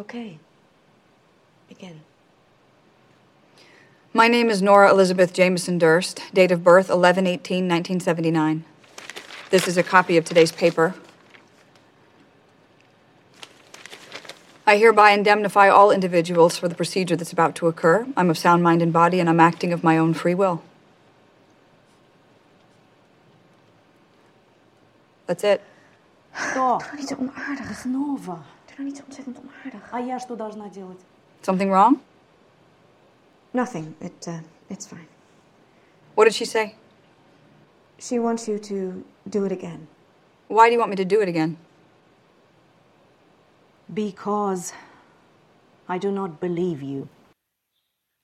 [0.00, 0.38] Okay.
[1.68, 2.00] Begin.
[4.14, 8.64] My name is Nora Elizabeth Jameson Durst, date of birth 11 18 1979.
[9.50, 10.94] This is a copy of today's paper.
[14.66, 18.06] I hereby indemnify all individuals for the procedure that's about to occur.
[18.16, 20.62] I'm of sound mind and body, and I'm acting of my own free will.
[25.26, 25.60] That's it.
[26.34, 26.84] Stop
[28.79, 29.91] Doe nou niet zo ontzettend onaardig.
[29.91, 30.99] А я что должна делать?
[31.41, 31.97] Something wrong?
[33.53, 33.95] Nothing.
[33.99, 34.39] It, uh,
[34.69, 35.07] it's fine.
[36.15, 36.75] What did she say?
[37.99, 39.87] She wants you to do it again.
[40.47, 41.57] Why do you want me to do it again?
[43.93, 44.73] Because
[45.87, 47.07] I do not believe you.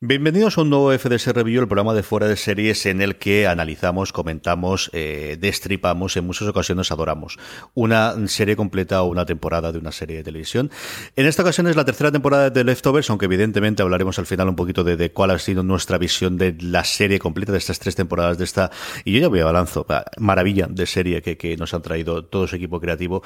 [0.02, 3.46] Bienvenidos a un nuevo FDS Review, el programa de fuera de series en el que
[3.46, 7.38] analizamos, comentamos, eh, destripamos, en muchas ocasiones adoramos
[7.72, 10.70] una serie completa o una temporada de una serie de televisión.
[11.16, 14.54] En esta ocasión es la tercera temporada de Leftovers, aunque evidentemente hablaremos al final un
[14.54, 18.36] poquito de, cuál ha sido nuestra visión de la serie completa de estas tres temporadas
[18.36, 18.70] de esta.
[19.02, 19.86] Y yo ya voy a balanzo,
[20.18, 23.22] maravilla de serie que, nos han traído todo su equipo creativo.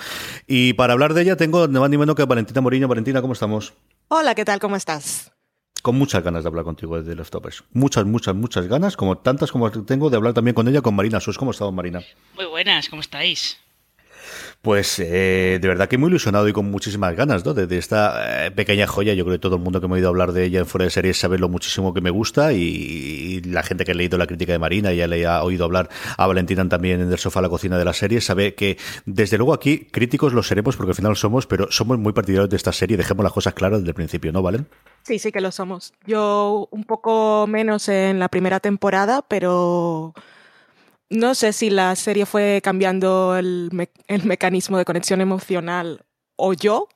[0.47, 2.87] Y para hablar de ella tengo ni más ni menos que Valentina Moriño.
[2.87, 3.75] Valentina, ¿cómo estamos?
[4.07, 4.61] Hola, ¿qué tal?
[4.61, 5.33] ¿Cómo estás?
[5.83, 7.65] Con muchas ganas de hablar contigo de Leftovers.
[7.73, 11.21] Muchas, muchas, muchas ganas, como tantas como tengo de hablar también con ella, con Marina
[11.21, 11.39] Sus.
[11.39, 12.03] ¿Cómo estado, Marina?
[12.37, 13.59] Muy buenas, ¿cómo estáis?
[14.63, 17.55] Pues eh, de verdad que muy ilusionado y con muchísimas ganas ¿no?
[17.55, 19.15] de, esta eh, pequeña joya.
[19.15, 20.85] Yo creo que todo el mundo que me ha oído hablar de ella en fuera
[20.85, 24.27] de series sabe lo muchísimo que me gusta y, la gente que ha leído la
[24.27, 25.89] crítica de Marina y ya le ha oído hablar
[26.19, 29.39] a Valentina también en el sofá a la cocina de la serie sabe que desde
[29.39, 32.73] luego aquí críticos lo seremos porque al final somos, pero somos muy partidarios de esta
[32.73, 32.99] serie.
[32.99, 34.67] Dejemos las cosas claras desde el principio, ¿no, Valen?
[35.05, 35.95] Sí, sí que lo somos.
[36.07, 40.13] Yo un poco menos en la primera temporada, pero
[41.11, 43.71] no sé si la serie fue cambiando el,
[44.25, 46.05] mecanismo de conexión emocional
[46.37, 46.89] o yo.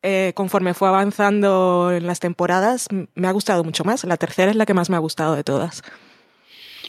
[0.00, 4.04] Eh, conforme fue avanzando en las temporadas, me ha gustado mucho más.
[4.04, 5.82] La tercera es la que más me ha gustado de todas.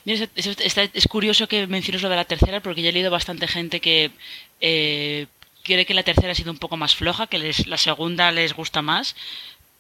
[0.06, 4.12] Es, curioso que menciones lo de la tercera porque ya he leído bastante gente que
[4.62, 5.26] eh,
[5.64, 8.84] quiere que la tercera ha sido un poco más floja, que la segunda les gusta
[8.84, 9.16] más.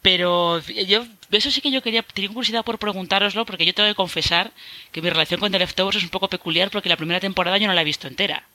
[0.01, 3.95] Pero yo, eso sí que yo quería, tenía curiosidad por preguntároslo, porque yo tengo que
[3.95, 4.51] confesar
[4.91, 7.67] que mi relación con The Leftovers es un poco peculiar, porque la primera temporada yo
[7.67, 8.47] no la he visto entera.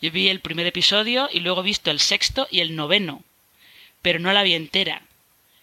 [0.00, 3.22] Yo vi el primer episodio y luego he visto el sexto y el noveno,
[4.02, 5.02] pero no la vi entera.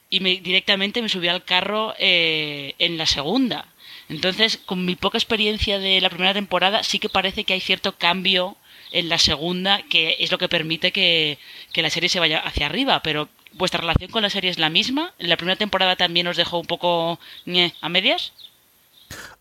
[0.10, 3.68] Y me, directamente me subí al carro eh, en la segunda.
[4.08, 7.98] Entonces, con mi poca experiencia de la primera temporada, sí que parece que hay cierto
[7.98, 8.56] cambio
[8.92, 11.38] en la segunda, que es lo que permite que,
[11.74, 13.02] que la serie se vaya hacia arriba.
[13.02, 15.14] Pero ¿Vuestra relación con la serie es la misma?
[15.18, 17.20] ¿En la primera temporada también os dejó un poco
[17.82, 18.34] a medias?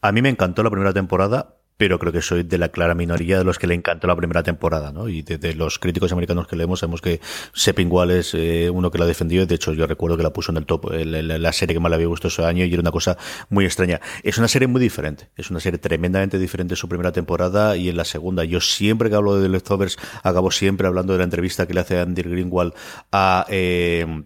[0.00, 3.38] A mí me encantó la primera temporada, pero creo que soy de la clara minoría
[3.38, 5.08] de los que le encantó la primera temporada, ¿no?
[5.08, 7.20] Y de, los críticos americanos que leemos, sabemos que
[7.52, 10.58] Sepping es eh, uno que la defendió, de hecho yo recuerdo que la puso en
[10.58, 13.16] el top, la, serie que más le había gustado ese año y era una cosa
[13.50, 14.00] muy extraña.
[14.22, 17.88] Es una serie muy diferente, es una serie tremendamente diferente en su primera temporada y
[17.88, 18.44] en la segunda.
[18.44, 21.80] Yo siempre que hablo de The Leftovers, acabo siempre hablando de la entrevista que le
[21.80, 22.72] hace Andy Greenwald
[23.12, 23.46] a...
[23.48, 24.24] Eh,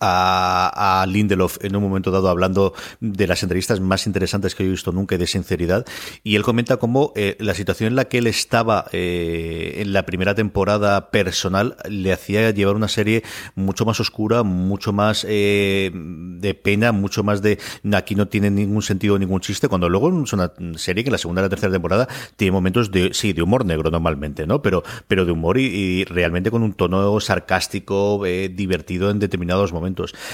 [0.00, 4.92] a, Lindelof en un momento dado hablando de las entrevistas más interesantes que he visto
[4.92, 5.86] nunca de sinceridad.
[6.22, 10.06] Y él comenta cómo eh, la situación en la que él estaba eh, en la
[10.06, 13.22] primera temporada personal le hacía llevar una serie
[13.54, 17.58] mucho más oscura, mucho más eh, de pena, mucho más de
[17.92, 21.18] aquí no tiene ningún sentido ningún chiste, cuando luego es una serie que en la
[21.18, 24.62] segunda y la tercera temporada tiene momentos de, sí, de humor negro normalmente, ¿no?
[24.62, 29.89] Pero, pero de humor y, y realmente con un tono sarcástico, divertido en determinados momentos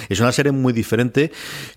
[0.08, 1.32] es una serie muy diferente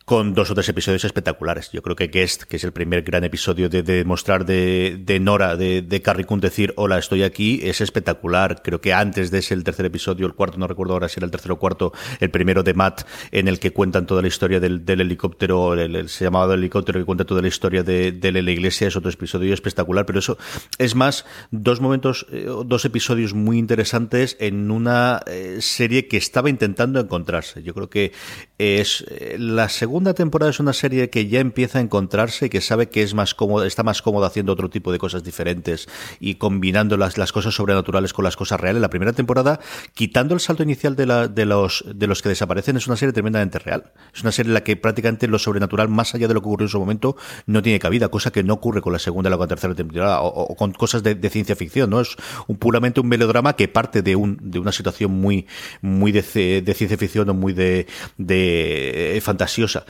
[0.06, 1.72] con dos o tres episodios espectaculares.
[1.72, 6.02] Yo creo que Guest, que es el primer gran episodio de, de, Nora, de, de
[6.02, 8.62] Carrie Coon decir hola, estoy aquí, es espectacular.
[8.64, 11.26] Creo que antes de ese, el tercer episodio, el cuarto, no recuerdo ahora si era
[11.26, 14.60] el tercero o cuarto, el primero de Matt, en el que cuentan toda la historia
[14.60, 15.76] del, helicóptero,
[16.08, 19.54] se llamaba el helicóptero que cuenta toda la historia de, la iglesia, es otro episodio
[19.54, 20.38] espectacular, pero eso
[20.78, 26.50] es más dos momentos, eh, dos episodios muy interesantes en una eh, serie que estaba
[26.50, 27.64] intentando encontrarse.
[27.74, 28.12] Creo que
[28.58, 29.06] es
[29.38, 33.04] la segunda temporada es una serie que ya empieza a encontrarse y que sabe que
[33.04, 35.88] es más cómoda, está más cómoda haciendo otro tipo de cosas diferentes
[36.20, 38.82] y combinando las, las cosas sobrenaturales con las cosas reales.
[38.82, 39.60] La primera temporada,
[39.94, 43.14] quitando el salto inicial de, la, de los de los que desaparecen, es una serie
[43.14, 43.92] tremendamente real.
[44.14, 46.66] Es una serie en la que prácticamente lo sobrenatural, más allá de lo que ocurrió
[46.66, 47.16] en su momento,
[47.46, 50.56] no tiene cabida, cosa que no ocurre con la segunda y la tercera temporada o,
[50.56, 52.02] con cosas de, ciencia ficción, ¿no?
[52.02, 52.16] Es
[52.48, 55.48] un, puramente un melodrama que parte de un de una situación muy
[55.82, 56.22] muy de,
[56.62, 59.86] de ciencia ficción o muy de, eh, fantasiosa.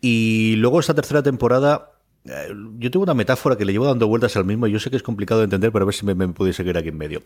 [0.00, 1.94] Y luego esta tercera temporada
[2.26, 4.90] eh, yo tengo una metáfora que le llevo dando vueltas al mismo y yo sé
[4.90, 6.96] que es complicado de entender, pero a ver si me, me podéis seguir aquí en
[6.96, 7.22] medio.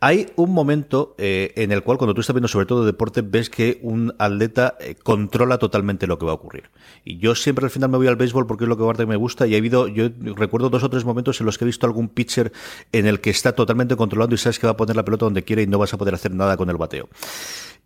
[0.00, 3.50] Hay un momento eh, en el cual cuando tú estás viendo sobre todo deporte ves
[3.50, 6.70] que un atleta controla totalmente lo que va a ocurrir.
[7.04, 9.16] Y yo siempre al final me voy al béisbol porque es lo que más me
[9.16, 11.86] gusta y ha habido, yo recuerdo dos o tres momentos en los que he visto
[11.86, 12.52] algún pitcher
[12.92, 15.44] en el que está totalmente controlando y sabes que va a poner la pelota donde
[15.44, 17.08] quiere y no vas a poder hacer nada con el bateo.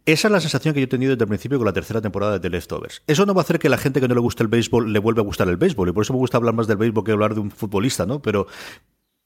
[0.05, 2.33] Esa es la sensación que yo he tenido desde el principio con la tercera temporada
[2.33, 3.03] de The Leftovers.
[3.07, 4.99] Eso no va a hacer que la gente que no le guste el béisbol le
[4.99, 5.91] vuelva a gustar el béisbol.
[5.91, 8.21] Y por eso me gusta hablar más del béisbol que hablar de un futbolista, ¿no?
[8.21, 8.47] Pero,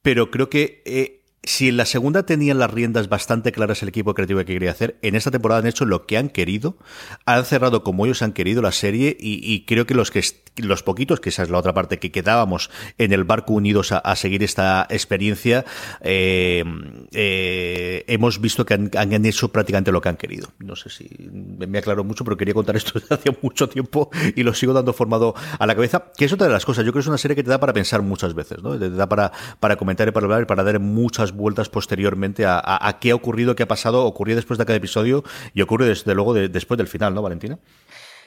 [0.02, 4.14] pero creo que eh, si en la segunda tenían las riendas bastante claras el equipo
[4.14, 6.76] creativo que quería hacer, en esta temporada han hecho lo que han querido,
[7.24, 10.18] han cerrado como ellos han querido la serie y, creo que los que
[10.56, 14.16] los poquitos, que esa es la otra parte, que quedábamos en el barco unidos a,
[14.16, 15.64] seguir esta experiencia,
[16.00, 16.64] eh,
[17.12, 20.48] eh, hemos visto que han, hecho prácticamente lo que han querido.
[20.58, 24.42] No sé si me aclaro mucho, pero quería contar esto desde hace mucho tiempo y
[24.42, 26.84] lo sigo dando formado a la cabeza, que es otra de las cosas.
[26.84, 28.78] Yo creo que es una serie que te da para pensar muchas veces, ¿no?
[28.78, 32.98] Te da para, para comentar y para hablar y para dar muchas vueltas posteriormente a,
[33.00, 35.24] qué ha ocurrido, qué ha pasado, ocurrió después de cada episodio
[35.54, 37.58] y ocurre desde luego después del final, ¿no, Valentina?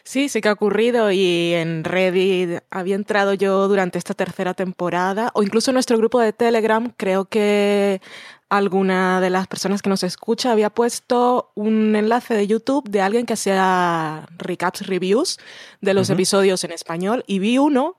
[0.10, 5.30] Sí, sí que ha ocurrido y en Reddit había entrado yo durante esta tercera temporada
[5.36, 8.02] o incluso en nuestro grupo de Telegram creo que
[8.50, 13.28] alguna de las personas que nos escucha había puesto un enlace de YouTube de alguien
[13.28, 15.38] que hacía recaps reviews
[15.80, 17.96] de los episodios en español y vi uno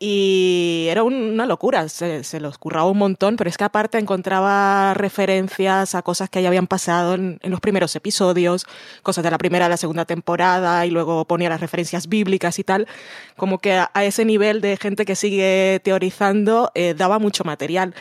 [0.00, 5.96] y era una locura, se, los curraba un montón, pero es que aparte encontraba referencias
[5.96, 8.64] a cosas que ya habían pasado en, los primeros episodios,
[9.02, 12.64] cosas de la primera y la segunda temporada, y luego ponía las referencias bíblicas y
[12.64, 12.86] tal.
[13.36, 17.94] Como que a, ese nivel de gente que sigue teorizando, eh, daba mucho material.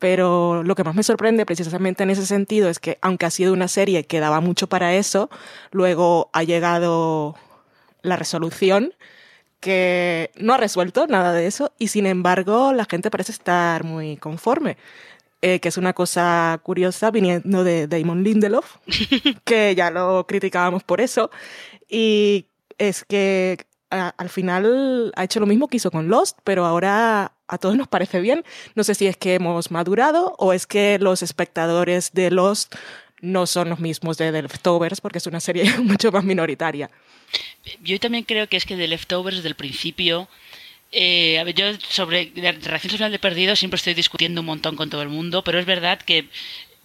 [0.00, 3.52] Pero lo que más me sorprende precisamente en ese sentido es que, aunque ha sido
[3.52, 5.30] una serie que daba mucho para eso,
[5.70, 7.36] luego ha llegado
[8.02, 8.92] la resolución
[9.64, 14.18] que no ha resuelto nada de eso y sin embargo la gente parece estar muy
[14.18, 14.76] conforme.
[15.40, 18.76] Eh, que es una cosa curiosa viniendo de Damon Lindelof,
[19.44, 21.30] que ya lo criticábamos por eso,
[21.86, 22.46] y
[22.78, 23.58] es que
[23.90, 27.88] al final ha hecho lo mismo que hizo con Lost, pero ahora a todos nos
[27.88, 28.42] parece bien.
[28.74, 32.74] No sé si es que hemos madurado o es que los espectadores de Lost
[33.24, 36.90] no son los mismos de The Leftovers, porque es una serie mucho más minoritaria.
[37.82, 40.28] Yo también creo que es que The Leftovers desde el principio...
[40.96, 44.76] Eh, a ver, yo sobre la reacción social de perdido siempre estoy discutiendo un montón
[44.76, 46.28] con todo el mundo, pero es verdad que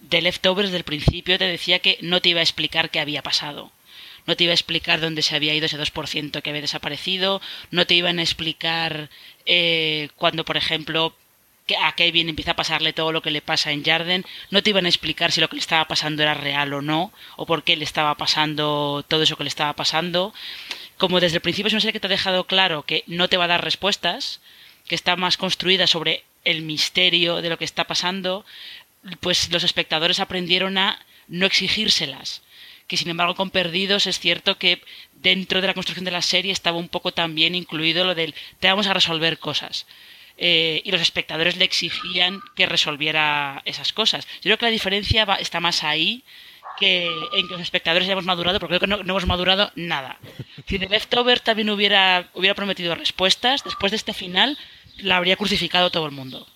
[0.08, 3.22] The Leftovers desde el principio te decía que no te iba a explicar qué había
[3.22, 3.70] pasado.
[4.26, 7.40] No te iba a explicar dónde se había ido ese 2% que había desaparecido.
[7.70, 9.10] No te iban a explicar
[9.46, 11.14] eh, cuando, por ejemplo,
[11.76, 14.86] a Kevin empieza a pasarle todo lo que le pasa en Jarden, no te iban
[14.86, 17.76] a explicar si lo que le estaba pasando era real o no, o por qué
[17.76, 20.32] le estaba pasando todo eso que le estaba pasando.
[20.96, 23.36] Como desde el principio es una serie que te ha dejado claro que no te
[23.36, 24.40] va a dar respuestas,
[24.86, 28.44] que está más construida sobre el misterio de lo que está pasando,
[29.20, 32.42] pues los espectadores aprendieron a no exigírselas.
[32.86, 34.82] Que sin embargo con Perdidos es cierto que
[35.14, 38.68] dentro de la construcción de la serie estaba un poco también incluido lo del te
[38.68, 39.86] vamos a resolver cosas.
[40.42, 44.26] Eh, y los espectadores le exigían que resolviera esas cosas.
[44.36, 46.24] Yo creo que la diferencia está más ahí
[46.78, 50.18] que en que los espectadores hayamos madurado, porque creo que no, hemos madurado nada.
[50.66, 54.56] Si The Leftover también hubiera, hubiera prometido respuestas, después de este final
[54.96, 56.46] la habría crucificado todo el mundo.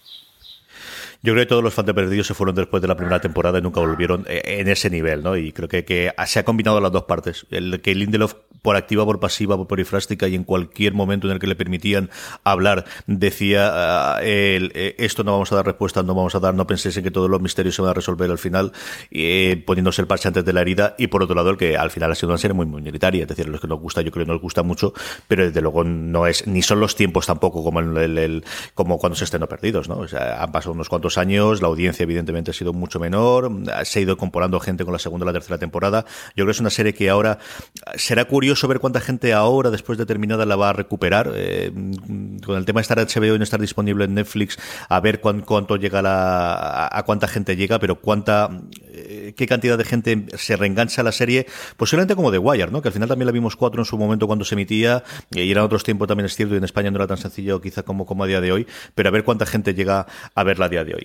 [1.24, 3.62] Yo creo que todos los fans Perdidos se fueron después de la primera temporada y
[3.62, 5.38] nunca volvieron eh, en ese nivel, ¿no?
[5.38, 7.46] Y creo que, se ha combinado las dos partes.
[7.50, 11.38] El que Lindelof, por activa, por pasiva, por perifrástica y en cualquier momento en el
[11.38, 12.10] que le permitían
[12.44, 16.66] hablar, decía, ah, eh, esto no vamos a dar respuesta, no vamos a dar, no
[16.66, 18.72] penséis en que todos los misterios se van a resolver al final,
[19.10, 20.94] eh, poniéndose el parche antes de la herida.
[20.98, 23.28] Y por otro lado, el que al final ha sido una serie muy minoritaria, es
[23.28, 24.92] decir, los que nos gusta, yo creo que nos gusta mucho,
[25.26, 28.44] pero desde luego no es, ni son los tiempos tampoco como, el, el,
[28.74, 30.00] como cuando se estrenó Perdidos, ¿no?
[30.00, 33.50] O sea, han pasado unos cuantos años, la audiencia evidentemente ha sido mucho menor,
[33.84, 36.04] se ha ido comparando gente con la segunda y la tercera temporada.
[36.30, 37.38] Yo creo que es una serie que ahora
[37.96, 41.32] será curioso ver cuánta gente ahora, después de terminada, la va a recuperar.
[41.34, 41.72] Eh,
[42.44, 45.76] con el tema de estar HBO y no estar disponible en Netflix, a ver cuánto,
[45.76, 48.50] llega la, a, cuánta gente llega, pero cuánta,
[48.92, 52.82] eh, qué cantidad de gente se reengancha a la serie, posiblemente como The Wire, ¿no?
[52.82, 55.64] Que al final también la vimos cuatro en su momento cuando se emitía, y era
[55.64, 58.24] otros tiempos también es cierto, y en España no era tan sencillo quizá como, como
[58.24, 60.94] a día de hoy, pero a ver cuánta gente llega a verla a día de
[60.94, 61.03] hoy.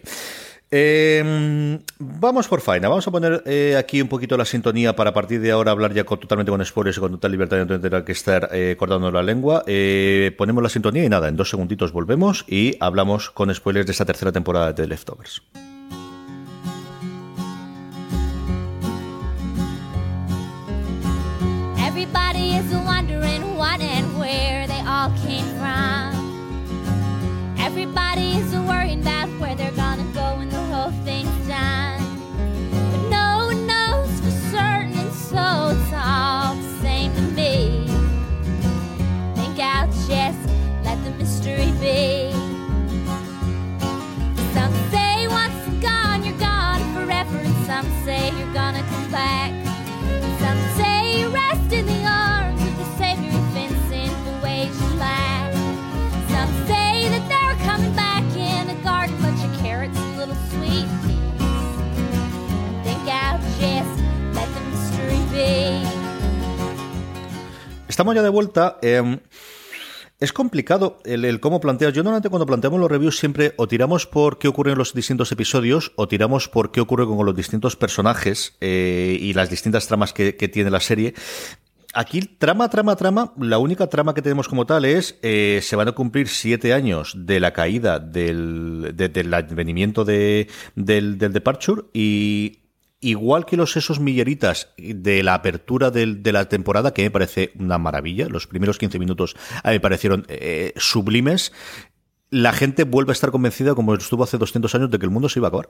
[0.72, 5.14] Eh, vamos por faena, vamos a poner eh, aquí un poquito la sintonía para a
[5.14, 8.04] partir de ahora hablar ya totalmente con spoilers y con total libertad de no tener
[8.04, 9.64] que estar eh, cortando la lengua.
[9.66, 13.94] Eh, ponemos la sintonía y nada, en dos segunditos volvemos y hablamos con spoilers de
[13.94, 15.42] esta tercera temporada de Leftovers.
[21.80, 22.80] Everybody is
[49.12, 49.52] back.
[50.40, 54.74] Some say you rest in the arms of the Savior who fence in the ways
[54.82, 55.54] you lack.
[56.30, 60.88] Some say that they're coming back in a garden, bunch of carrots and little sweet
[61.04, 61.70] peas.
[62.84, 63.94] Think I'll just
[64.34, 65.88] let the mystery be.
[67.88, 68.78] Estamos ya de vuelta.
[68.82, 69.02] eh,
[70.20, 71.94] es complicado el, el cómo planteas.
[71.94, 75.32] Yo normalmente cuando planteamos los reviews siempre o tiramos por qué ocurre en los distintos
[75.32, 80.12] episodios o tiramos por qué ocurre con los distintos personajes eh, y las distintas tramas
[80.14, 81.14] que, que tiene la serie.
[81.94, 85.88] Aquí, trama, trama, trama, la única trama que tenemos como tal es, eh, se van
[85.88, 91.84] a cumplir siete años de la caída del, de- del advenimiento de, del, del Departure
[91.92, 92.60] y
[93.02, 97.52] igual que los esos milleritas de la apertura del- de la temporada, que me parece
[97.58, 101.54] una maravilla, los primeros 15 minutos me parecieron eh, sublimes,
[102.32, 105.30] la gente vuelve a estar convencida, como estuvo hace 200 años, de que el mundo
[105.30, 105.70] se iba a acabar.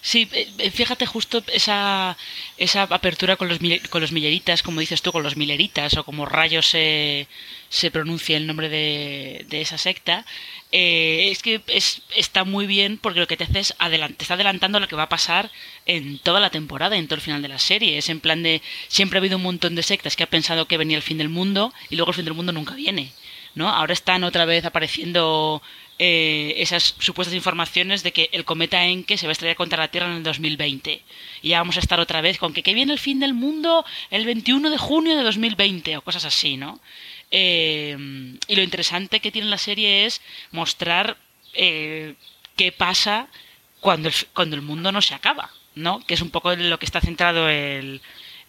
[0.00, 2.16] Sí, eh, eh, fíjate justo esa,
[2.58, 3.58] esa apertura con los,
[3.90, 7.28] con los milleritas, como dices tú, con los mileritas, o como rayos se,
[7.68, 10.24] se pronuncia el nombre de, de esa secta,
[10.72, 14.24] eh, es que es, está muy bien porque lo que te hace es adelant- te
[14.24, 15.50] está adelantando lo que va a pasar
[15.86, 17.98] en toda la temporada, en todo el final de la serie.
[17.98, 20.76] Es en plan de, siempre ha habido un montón de sectas que ha pensado que
[20.76, 23.12] venía el fin del mundo y luego el fin del mundo nunca viene.
[23.56, 23.68] ¿No?
[23.68, 25.62] Ahora están otra vez apareciendo
[25.98, 29.88] eh, esas supuestas informaciones de que el cometa Enke se va a estrellar contra la
[29.88, 31.02] Tierra en el 2020.
[31.42, 33.84] Y ya vamos a estar otra vez con que, que viene el fin del mundo
[34.10, 36.80] el 21 de junio de 2020 o cosas así, ¿no?
[37.30, 37.96] Eh,
[38.46, 40.20] y lo interesante que tiene la serie es
[40.52, 41.16] mostrar
[41.54, 42.14] eh,
[42.56, 43.28] qué pasa
[43.80, 46.04] cuando el, cuando el mundo no se acaba, ¿no?
[46.06, 48.02] Que es un poco lo que está centrado el,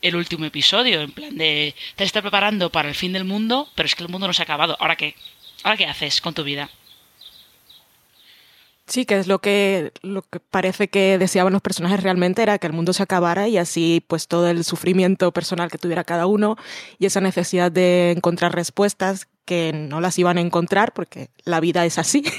[0.08, 3.86] el último episodio, en plan de te estás preparando para el fin del mundo, pero
[3.86, 4.78] es que el mundo no se ha acabado.
[4.80, 5.16] ¿Ahora qué?
[5.64, 6.70] ¿Ahora qué haces con tu vida?
[8.88, 12.68] Sí, que es lo que, lo que parece que deseaban los personajes realmente era que
[12.68, 16.56] el mundo se acabara y así pues todo el sufrimiento personal que tuviera cada uno
[16.98, 21.86] y esa necesidad de encontrar respuestas que no las iban a encontrar porque la vida
[21.86, 22.24] es así.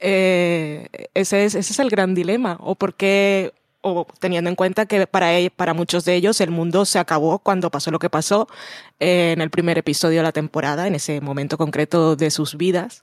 [0.00, 2.56] Eh, ese, es, ese es el gran dilema.
[2.60, 6.84] O porque, o teniendo en cuenta que para, e- para muchos de ellos el mundo
[6.84, 8.48] se acabó cuando pasó lo que pasó
[9.00, 13.02] eh, en el primer episodio de la temporada, en ese momento concreto de sus vidas.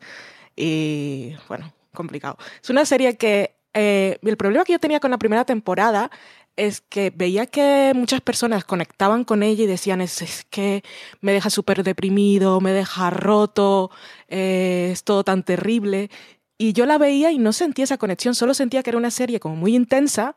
[0.56, 2.38] Y bueno, complicado.
[2.62, 6.12] Es una serie que eh, el problema que yo tenía con la primera temporada
[6.56, 10.84] es que veía que muchas personas conectaban con ella y decían, es, es que
[11.22, 13.92] me deja súper deprimido, me deja roto,
[14.30, 16.10] eh, es todo tan terrible.
[16.58, 19.42] Y yo la veía y no sentía esa conexión, solo sentía que era una serie
[19.42, 20.36] como muy intensa.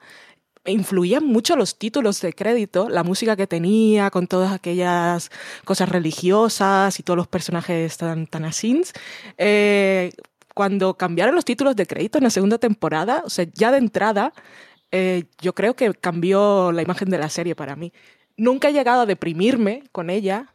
[0.70, 5.30] Influían mucho los títulos de crédito, la música que tenía, con todas aquellas
[5.64, 8.92] cosas religiosas y todos los personajes tan, tan asins.
[9.36, 10.10] Eh,
[10.54, 14.32] cuando cambiaron los títulos de crédito en la segunda temporada, o sea, ya de entrada,
[14.90, 17.92] eh, yo creo que cambió la imagen de la serie para mí.
[18.36, 20.52] Nunca he llegado a deprimirme con ella,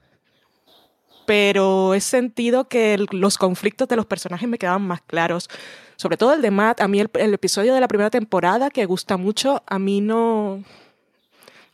[1.26, 5.50] pero he sentido que el- los conflictos de los personajes me quedaban más claros.
[5.96, 9.18] Sobre todo el de Matt, a mí el, episodio de la primera temporada, que gusta
[9.18, 10.64] mucho, a mí no,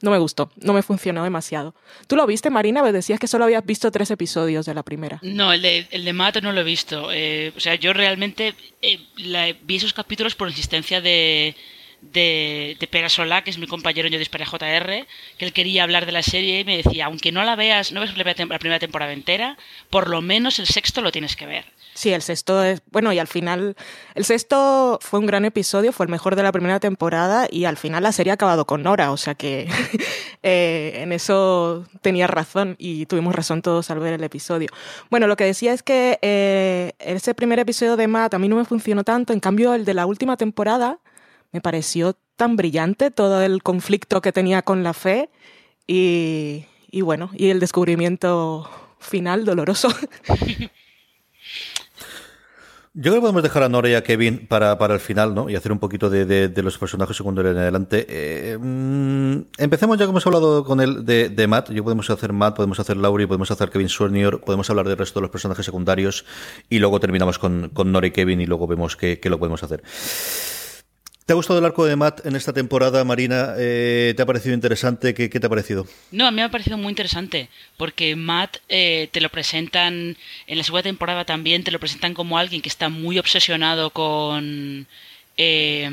[0.01, 1.73] no me gustó, no me funcionó demasiado.
[2.07, 2.83] ¿Tú lo viste, Marina?
[2.83, 5.19] Me decías que solo habías visto tres episodios de la primera.
[5.21, 7.11] No, el de, el de Matt no lo he visto.
[7.11, 8.99] Eh, o sea, yo realmente eh,
[9.63, 11.55] vi esos capítulos por insistencia de,
[12.01, 15.83] de, de Pera Solá, que es mi compañero en Yo Dispara JR, que él quería
[15.83, 18.79] hablar de la serie y me decía, aunque no la veas, no ves la primera
[18.79, 19.57] temporada entera,
[19.89, 21.65] por lo menos el sexto lo tienes que ver.
[21.99, 22.81] Sí, el sexto es.
[22.91, 23.75] Bueno, y al final.
[24.15, 27.75] El sexto fue un gran episodio, fue el mejor de la primera temporada, y al
[27.75, 29.67] final la serie ha acabado con Nora, o sea que
[30.43, 34.69] eh, en eso tenía razón y tuvimos razón todos al ver el episodio.
[35.09, 38.55] Bueno, lo que decía es que eh, ese primer episodio de Matt a mí no
[38.55, 40.99] me funcionó tanto, en cambio el de la última temporada
[41.51, 45.29] me pareció tan brillante todo el conflicto que tenía con la fe
[45.87, 46.65] y,
[47.01, 49.89] bueno, y el descubrimiento final doloroso.
[52.93, 55.49] Yo creo que podemos dejar a Nora y a Kevin para, para el final, ¿no?
[55.49, 58.05] Y hacer un poquito de, de- los personajes secundarios en adelante.
[58.09, 61.69] Eh, mm, empecemos ya que hemos hablado con él de, de Matt.
[61.71, 65.19] Yo podemos hacer Matt, podemos hacer Laurie, podemos hacer Kevin Senior, podemos hablar del resto
[65.19, 66.25] de los personajes secundarios
[66.67, 69.83] y luego terminamos con, con Nora y Kevin y luego vemos qué lo podemos hacer.
[71.29, 73.53] ¿Te ha gustado el arco de Matt en esta temporada, Marina?
[73.55, 75.13] Eh, ¿Te ha parecido interesante?
[75.13, 75.85] ¿Qué, ¿Qué, te ha parecido?
[76.09, 80.17] No, a mí me ha parecido muy interesante, porque Matt te lo presentan,
[80.47, 84.87] en la segunda temporada también, te lo presentan como alguien que está muy obsesionado con...
[85.37, 85.91] está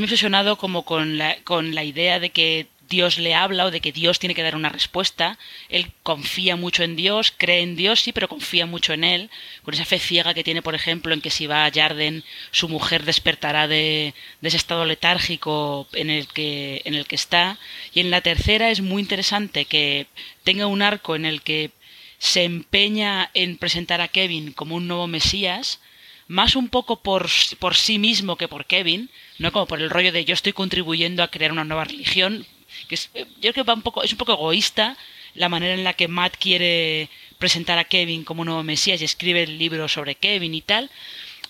[0.00, 3.80] muy obsesionado como con la, con la idea de que Dios le habla o de
[3.80, 5.38] que Dios tiene que dar una respuesta.
[5.68, 9.30] Él confía mucho en Dios, cree en Dios, sí, pero confía mucho en él,
[9.62, 12.68] con esa fe ciega que tiene, por ejemplo, en que si va a Yarden, su
[12.68, 17.58] mujer despertará de, de ese estado letárgico en el, que, en el que está.
[17.92, 20.06] Y en la tercera es muy interesante que
[20.44, 21.70] tenga un arco en el que
[22.18, 25.80] se empeña en presentar a Kevin como un nuevo Mesías,
[26.28, 27.28] más un poco por,
[27.58, 31.22] por sí mismo que por Kevin, no como por el rollo de yo estoy contribuyendo
[31.22, 32.46] a crear una nueva religión,
[32.86, 34.96] que es, yo creo que va un poco, es un poco egoísta
[35.34, 39.42] la manera en la que Matt quiere presentar a Kevin como nuevo Mesías y escribe
[39.42, 40.90] el libro sobre Kevin y tal,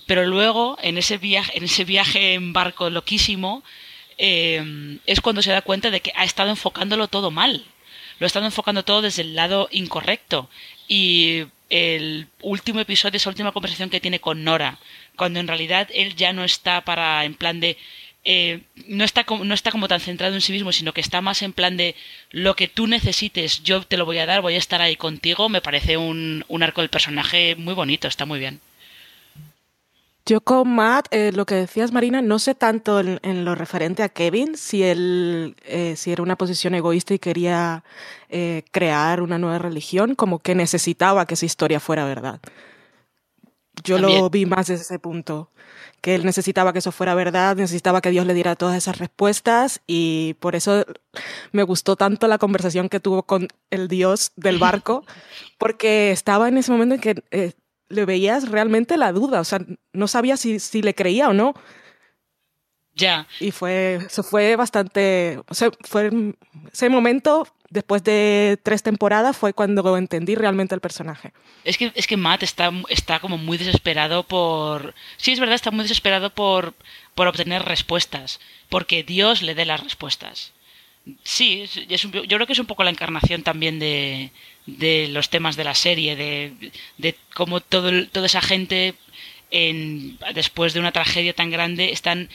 [0.06, 3.62] pero luego en ese viaje, en ese viaje en barco loquísimo
[4.18, 7.64] eh, es cuando se da cuenta de que ha estado enfocándolo todo mal,
[8.18, 10.48] lo ha estado enfocando todo desde el lado incorrecto.
[10.88, 14.78] Y el último episodio, esa última conversación que tiene con Nora,
[15.16, 17.76] cuando en realidad él ya no está para en plan de
[18.28, 21.20] eh, no, está como, no está como tan centrado en sí mismo, sino que está
[21.20, 21.94] más en plan de
[22.30, 25.48] lo que tú necesites, yo te lo voy a dar, voy a estar ahí contigo,
[25.48, 28.60] me parece un, un arco del personaje muy bonito, está muy bien.
[30.28, 34.02] Yo con Matt, eh, lo que decías Marina, no sé tanto en, en lo referente
[34.02, 37.84] a Kevin, si él eh, si era una posición egoísta y quería
[38.28, 42.40] eh, crear una nueva religión, como que necesitaba que esa historia fuera verdad.
[43.84, 44.22] Yo También.
[44.22, 45.50] lo vi más desde ese punto,
[46.00, 49.82] que él necesitaba que eso fuera verdad, necesitaba que Dios le diera todas esas respuestas
[49.86, 50.84] y por eso
[51.52, 55.04] me gustó tanto la conversación que tuvo con el Dios del barco,
[55.58, 57.52] porque estaba en ese momento en que eh,
[57.88, 59.60] le veías realmente la duda, o sea,
[59.92, 61.54] no sabía si, si le creía o no.
[62.96, 63.26] Ya.
[63.40, 66.10] Y fue, eso fue bastante, o sea, fue
[66.72, 71.32] ese momento, después de tres temporadas, fue cuando entendí realmente el personaje.
[71.62, 74.94] Es que, es que Matt está, está como muy desesperado por...
[75.18, 76.74] Sí, es verdad, está muy desesperado por,
[77.14, 80.52] por obtener respuestas, porque Dios le dé las respuestas.
[81.22, 84.32] Sí, es, es un, yo creo que es un poco la encarnación también de,
[84.64, 88.94] de los temas de la serie, de, de cómo todo, toda esa gente,
[89.50, 92.28] en, después de una tragedia tan grande, están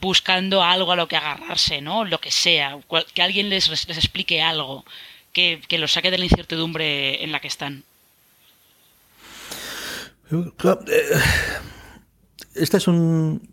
[0.00, 2.04] buscando algo a lo que agarrarse, ¿no?
[2.04, 2.78] Lo que sea,
[3.14, 4.84] que alguien les, explique algo,
[5.32, 7.84] que, que los saque de la incertidumbre en la que están.
[10.30, 11.20] Eh,
[12.54, 13.49] Este es un.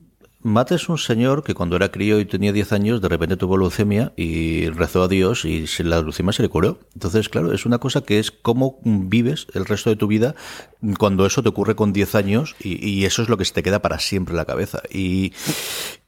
[0.47, 3.57] Matt es un señor que cuando era crío y tenía 10 años, de repente tuvo
[3.57, 6.79] leucemia y rezó a Dios y la leucemia se le curó.
[6.93, 10.35] Entonces, claro, es una cosa que es cómo vives el resto de tu vida
[10.97, 13.63] cuando eso te ocurre con 10 años y, y eso es lo que se te
[13.63, 14.81] queda para siempre en la cabeza.
[14.89, 15.33] Y,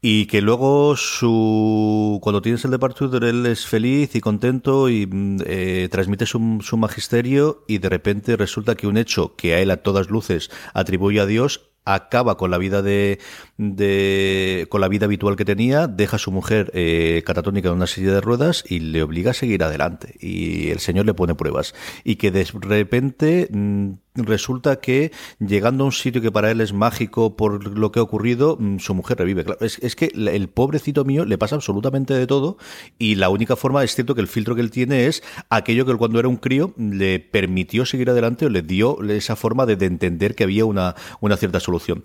[0.01, 5.89] que luego su cuando tienes el departure él es feliz y contento y mm, eh,
[5.91, 6.39] transmite su
[6.77, 11.19] magisterio y de repente resulta que un hecho que a él a todas luces atribuye
[11.19, 13.19] a Dios acaba con la vida de,
[13.57, 17.87] de con la vida habitual que tenía, deja a su mujer eh, catatónica en una
[17.87, 20.15] silla de ruedas y le obliga a seguir adelante.
[20.19, 21.73] Y el señor le pone pruebas.
[22.03, 26.73] Y que de repente mm, resulta que llegando a un sitio que para él es
[26.73, 29.45] mágico por lo que ha ocurrido, mm, su mujer revive.
[29.61, 32.57] Es, es que el pobrecito mío le pasa absolutamente de todo
[32.97, 35.95] y la única forma, es cierto que el filtro que él tiene es aquello que
[35.95, 39.85] cuando era un crío le permitió seguir adelante o le dio esa forma de, de
[39.85, 42.03] entender que había una, una cierta solución.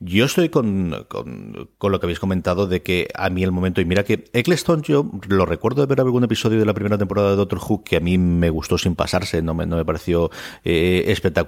[0.00, 3.80] Yo estoy con, con, con lo que habéis comentado de que a mí el momento,
[3.80, 7.30] y mira que Eccleston yo lo recuerdo de ver algún episodio de la primera temporada
[7.30, 10.30] de Doctor Who que a mí me gustó sin pasarse, no me, no me pareció
[10.64, 11.45] eh, espectacular.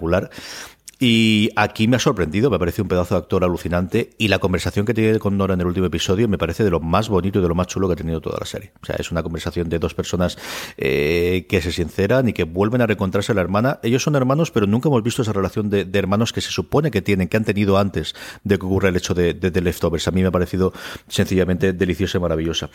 [1.00, 4.84] Y aquí me ha sorprendido, me parece un pedazo de actor alucinante y la conversación
[4.84, 7.42] que tiene con Nora en el último episodio me parece de lo más bonito y
[7.42, 8.72] de lo más chulo que ha tenido toda la serie.
[8.82, 10.36] O sea, es una conversación de dos personas
[10.76, 13.78] eh, que se sinceran y que vuelven a reencontrarse a la hermana.
[13.84, 16.90] Ellos son hermanos, pero nunca hemos visto esa relación de, de hermanos que se supone
[16.90, 20.08] que tienen, que han tenido antes de que ocurra el hecho de, de The Leftovers.
[20.08, 20.72] A mí me ha parecido
[21.06, 22.70] sencillamente deliciosa y maravillosa.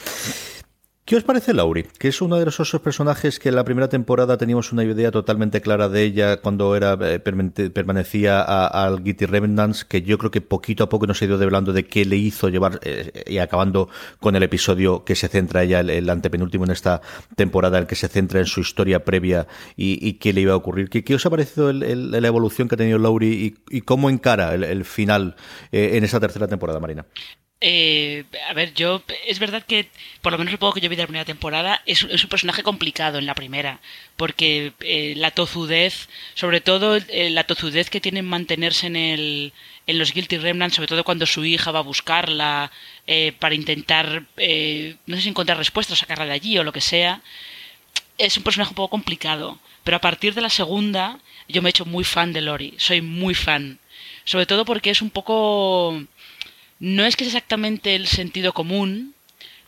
[1.06, 1.86] ¿Qué os parece Laurie?
[2.00, 5.60] Que es uno de esos personajes que en la primera temporada teníamos una idea totalmente
[5.60, 10.86] clara de ella cuando era eh, permanecía al Gitty Remnants, que yo creo que poquito
[10.86, 13.90] a poco nos ha ido develando de qué le hizo llevar eh, y acabando
[14.22, 17.02] con el episodio que se centra ella, el, antepenúltimo en esta
[17.36, 20.90] temporada, el que se centra en su historia previa y, qué le iba a ocurrir.
[20.90, 25.36] ¿Qué, os ha parecido la evolución que ha tenido Laurie y, cómo encara el, final
[25.74, 27.06] eh, en esa tercera temporada, Marina?
[27.66, 29.88] Eh, a ver, yo es verdad que
[30.22, 32.62] por lo menos lo poco que yo vi de la primera temporada es, un personaje
[32.62, 33.80] complicado en la primera,
[34.18, 39.54] porque eh, la tozudez, sobre todo eh, la tozudez que tiene en mantenerse en el
[39.88, 42.70] en los Guilty Remnants, sobre todo cuando su hija va a buscarla
[43.08, 44.24] eh, para intentar,
[45.06, 47.22] no sé si encontrar respuestas, sacarla de allí o lo que sea,
[48.18, 49.58] es un personaje un poco complicado.
[49.86, 53.02] Pero a partir de la segunda, yo me he hecho muy fan de Lori, soy
[53.02, 53.80] muy fan.
[54.26, 55.98] Sobre todo porque es un poco
[56.80, 59.14] no es que es exactamente el sentido común,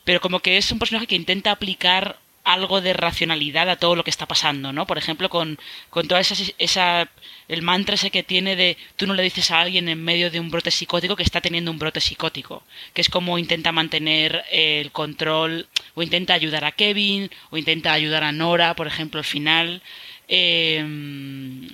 [0.04, 4.04] pero como que es un personaje que intenta aplicar algo de racionalidad a todo lo
[4.04, 4.86] que está pasando, ¿no?
[4.86, 5.58] Por ejemplo, con,
[5.90, 7.10] con toda esa, esa,
[7.48, 10.38] el mantra ese que tiene de tú no le dices a alguien en medio de
[10.38, 12.62] un brote psicótico que está teniendo un brote psicótico,
[12.94, 18.22] que es como intenta mantener el control, o intenta ayudar a Kevin, o intenta ayudar
[18.22, 19.82] a Nora, por ejemplo, al final.
[20.28, 20.84] Eh,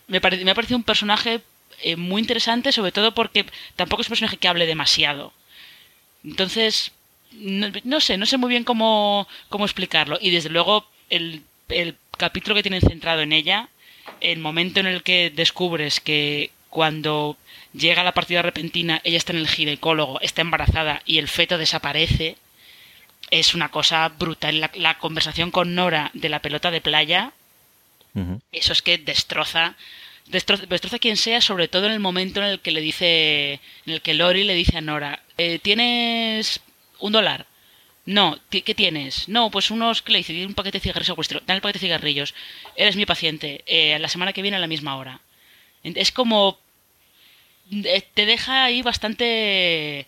[0.07, 1.42] me, pare, me ha parecido un personaje
[1.83, 5.33] eh, muy interesante, sobre todo porque tampoco es un personaje que hable demasiado.
[6.25, 6.92] Entonces,
[7.33, 10.18] no, no sé, no sé muy bien cómo, cómo explicarlo.
[10.21, 13.68] Y desde luego, el, el capítulo que tienen centrado en ella,
[14.21, 17.37] el momento en el que descubres que cuando
[17.73, 22.37] llega la partida repentina, ella está en el ginecólogo, está embarazada y el feto desaparece,
[23.31, 24.61] es una cosa brutal.
[24.61, 27.33] La, la conversación con Nora de la pelota de playa,
[28.53, 29.75] eso es que destroza,
[30.33, 33.55] destroza, quien sea, sobre todo en el momento en el que le dice,
[33.87, 36.61] en el que Lori le dice a Nora, eh, ¿tienes
[37.01, 37.47] un dólar?
[38.07, 39.29] No, ¿Ti- ¿qué tienes?
[39.29, 40.45] No, pues unos, ¿qué le dice?
[40.47, 41.42] Un paquete de cigarrillos o cuestión.
[41.47, 42.35] Dame el paquete de cigarrillos.
[42.77, 43.62] Eres mi paciente.
[43.66, 45.21] Eh, la semana que viene a la misma hora.
[45.85, 46.59] Es como...
[47.71, 50.07] eh, Te deja ahí bastante...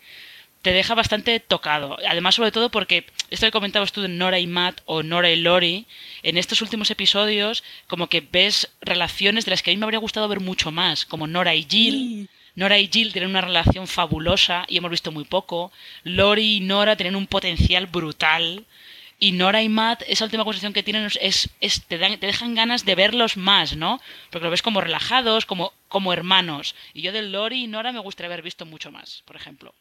[0.64, 1.98] Te deja bastante tocado.
[2.08, 5.36] Además, sobre todo porque esto que comentabas tú de Nora y Matt o Nora y
[5.36, 5.84] Lori,
[6.22, 10.00] en estos últimos episodios, como que ves relaciones de las que a mí me habría
[10.00, 12.28] gustado ver mucho más, como Nora y Jill.
[12.56, 15.70] Nora y Jill tienen una relación fabulosa y hemos visto muy poco.
[16.02, 18.64] Lori y Nora tienen un potencial brutal.
[19.18, 22.54] Y Nora y Matt, esa última conversación que tienen es, es- te, dan- te dejan
[22.54, 24.00] ganas de verlos más, ¿no?
[24.30, 26.74] Porque lo ves como relajados, como, como hermanos.
[26.94, 29.74] Y yo de Lori y Nora me gustaría haber visto mucho más, por ejemplo.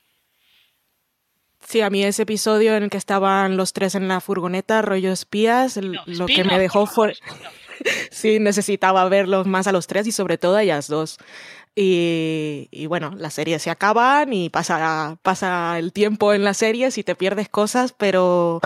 [1.73, 5.11] Sí, a mí ese episodio en el que estaban los tres en la furgoneta, rollo
[5.11, 6.87] espías, No, lo que me dejó
[8.11, 11.17] sí, necesitaba verlos más a los tres y sobre todo a ellas dos.
[11.75, 16.99] Y, y bueno, las series se acaban y pasa, pasa el tiempo en las series
[16.99, 18.61] y te pierdes cosas, pero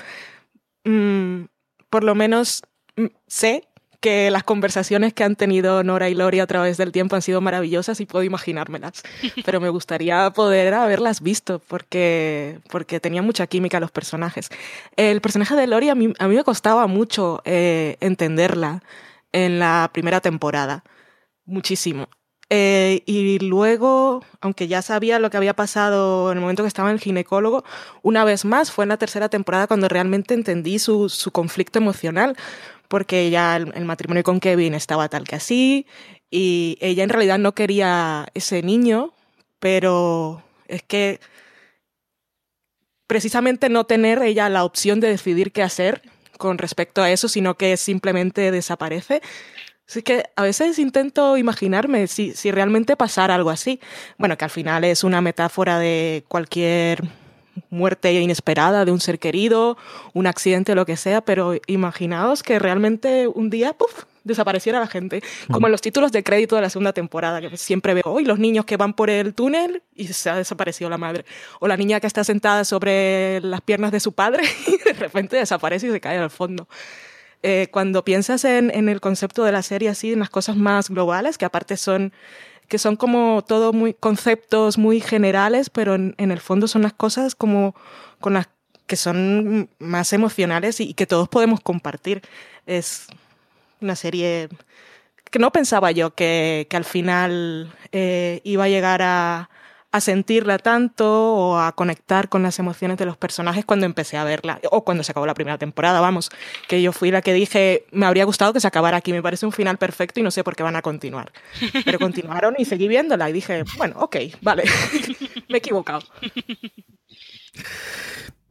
[0.84, 1.44] mm,
[1.90, 2.62] por lo menos
[2.98, 7.16] mm, sé que las conversaciones que han tenido Nora y Lori a través del tiempo
[7.16, 9.04] han sido maravillosas y puedo imaginármelas.
[9.46, 14.50] Pero me gustaría poder haberlas visto porque, porque tenía mucha química los personajes.
[14.96, 18.84] El personaje de Lori a mí, a mí me costaba mucho eh, entenderla
[19.32, 20.84] en la primera temporada.
[21.46, 22.08] Muchísimo.
[22.50, 26.90] Eh, y luego, aunque ya sabía lo que había pasado en el momento que estaba
[26.90, 27.66] en el ginecólogo,
[28.04, 32.38] una vez más fue en la tercera temporada cuando realmente entendí su, su conflicto emocional,
[32.88, 35.86] porque ya el, matrimonio con Kevin estaba tal que así,
[36.30, 39.14] y ella en realidad no quería ese niño,
[39.60, 41.20] pero es que
[43.08, 46.02] precisamente no tener ella la opción de decidir qué hacer
[46.38, 49.22] con respecto a eso, sino que simplemente desaparece.
[49.88, 53.80] Así que a veces intento imaginarme si, si realmente pasara algo así.
[54.18, 57.04] Bueno, que al final es una metáfora de cualquier
[57.70, 59.78] muerte inesperada de un ser querido,
[60.14, 65.24] un accidente, lo que sea, pero imaginaos que realmente un día, ¡puf!, desapareciera la gente.
[65.52, 68.38] Como en los títulos de crédito de la segunda temporada, que siempre veo, hoy los
[68.38, 71.26] niños que van por el túnel y se ha desaparecido la madre.
[71.60, 75.38] O la niña que está sentada sobre las piernas de su padre y de repente
[75.38, 76.68] desaparece y se cae al fondo.
[77.44, 80.90] Eh, cuando piensas en, en, el concepto de la serie así, en las cosas más
[80.90, 82.12] globales, que aparte son,
[82.68, 87.36] que son como todo muy conceptos muy generales, pero en, el fondo son las cosas
[87.36, 87.76] como
[88.20, 88.50] con las
[88.88, 92.22] que son más emocionales y, y que todos podemos compartir.
[92.66, 93.08] Es
[93.82, 94.50] una serie
[95.30, 99.50] que no pensaba yo que, que al final eh, iba a llegar a,
[99.92, 104.24] a, sentirla tanto o a conectar con las emociones de los personajes cuando empecé a
[104.24, 106.30] verla o cuando se acabó la primera temporada, vamos,
[106.68, 109.46] que yo fui la que dije, me habría gustado que se acabara aquí, me parece
[109.46, 111.32] un final perfecto y no sé por qué van a continuar.
[111.86, 114.64] Pero continuaron y seguí viéndola y dije, bueno, ok, vale,
[115.50, 116.02] me he equivocado.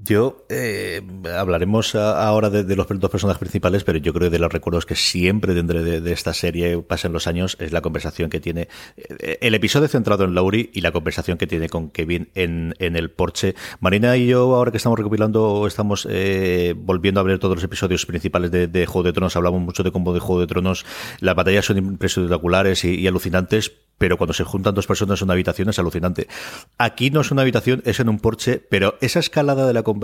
[0.07, 1.03] Yo eh,
[1.37, 4.87] hablaremos ahora de, de, los dos personajes principales, pero yo creo que de los recuerdos
[4.87, 8.69] que siempre tendré de, esta serie, pasen los años, es la conversación que tiene.
[8.97, 13.11] Eh, el episodio centrado en Laurie y la conversación que tiene con Kevin en, el
[13.11, 13.55] porche.
[13.81, 18.07] Marina y yo, ahora que estamos recopilando, estamos eh, volviendo a ver todos los episodios
[18.07, 19.35] principales de, Juego de Tronos.
[19.35, 20.87] Hablamos mucho de cómo de Juego de Tronos
[21.21, 21.99] las batallas son
[22.85, 26.29] y, y alucinantes, pero cuando se juntan dos personas en una habitación es alucinante.
[26.79, 29.96] Aquí no es una habitación, es en un porche, pero esa escalada de la conversación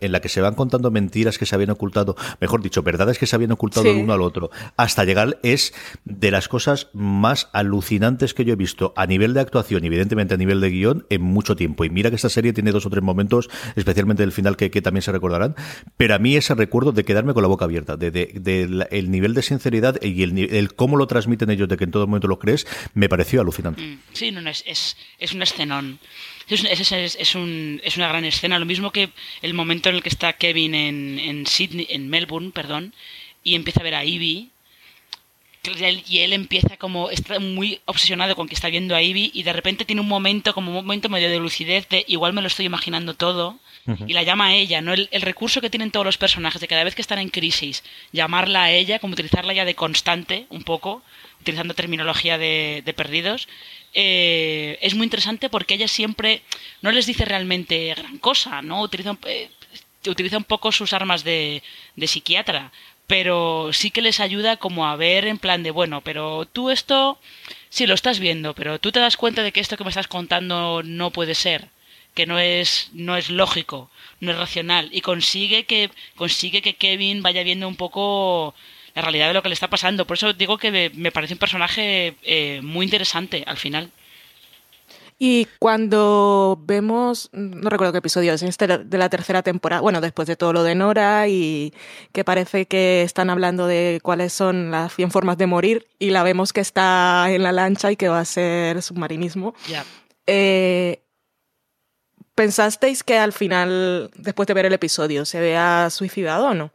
[0.00, 3.26] en la que se van contando mentiras que se habían ocultado, mejor dicho, verdades que
[3.26, 3.90] se habían ocultado Sí.
[3.90, 5.72] el uno al otro, hasta llegar es
[6.04, 10.34] de las cosas más alucinantes que yo he visto a nivel de actuación y evidentemente
[10.34, 11.84] a nivel de guion en mucho tiempo.
[11.84, 14.82] Y mira que esta serie tiene dos o tres momentos, especialmente el final que, que
[14.82, 15.54] también se recordarán,
[15.96, 18.84] pero a mí ese recuerdo de quedarme con la boca abierta, de, de- de la-
[18.84, 21.90] el nivel de sinceridad y el, ni- el cómo lo transmiten ellos de que en
[21.90, 23.82] todo momento lo crees, me pareció alucinante.
[23.82, 25.98] Mm, Sí, no, no, es, es, es un escenón.
[26.48, 28.58] Es, es- es un- es una gran escena.
[28.58, 29.10] Lo mismo que
[29.42, 32.94] el momento en el que está Kevin en, en Sydney, en Melbourne, perdón,
[33.44, 34.50] y empieza a ver a Ivy.
[36.08, 39.52] Y él empieza como, está muy obsesionado con que está viendo a Ivy y de
[39.52, 42.66] repente tiene un momento, como un momento medio de lucidez de igual me lo estoy
[42.66, 43.58] imaginando todo.
[44.06, 44.92] Y la llama a ella, ¿no?
[44.92, 47.82] El, el recurso que tienen todos los personajes de cada vez que están en crisis,
[48.12, 51.02] llamarla a ella, como utilizarla ya de constante, un poco,
[51.40, 53.48] utilizando terminología de, de perdidos,
[53.94, 56.42] eh, es muy interesante porque ella siempre
[56.80, 58.82] no les dice realmente gran cosa, ¿no?
[58.82, 59.50] Utiliza, un- eh,
[60.06, 61.62] utiliza un poco sus armas de,
[61.96, 62.70] de psiquiatra,
[63.06, 67.18] pero sí que les ayuda como a ver en plan de, bueno, pero tú esto,
[67.68, 70.08] sí lo estás viendo, pero tú te das cuenta de que esto que me estás
[70.08, 71.68] contando no puede ser
[72.14, 77.22] que no es no es lógico, no es racional y consigue que consigue que Kevin
[77.22, 78.54] vaya viendo un poco
[78.94, 80.06] la realidad de lo que le está pasando.
[80.06, 83.90] Por eso digo que me, parece un personaje eh, muy interesante al final.
[85.24, 90.26] Y cuando vemos, no recuerdo qué episodio es, este de la tercera temporada, bueno, después
[90.26, 91.72] de todo lo de Nora y
[92.10, 96.24] que parece que están hablando de cuáles son las 100 formas de morir y la
[96.24, 99.54] vemos que está en la lancha y que va a ser submarinismo.
[99.68, 99.84] Ya.
[100.26, 101.04] Eh,
[102.34, 106.72] ¿Pensasteis que al final, después de ver el episodio, se vea suicidado o no?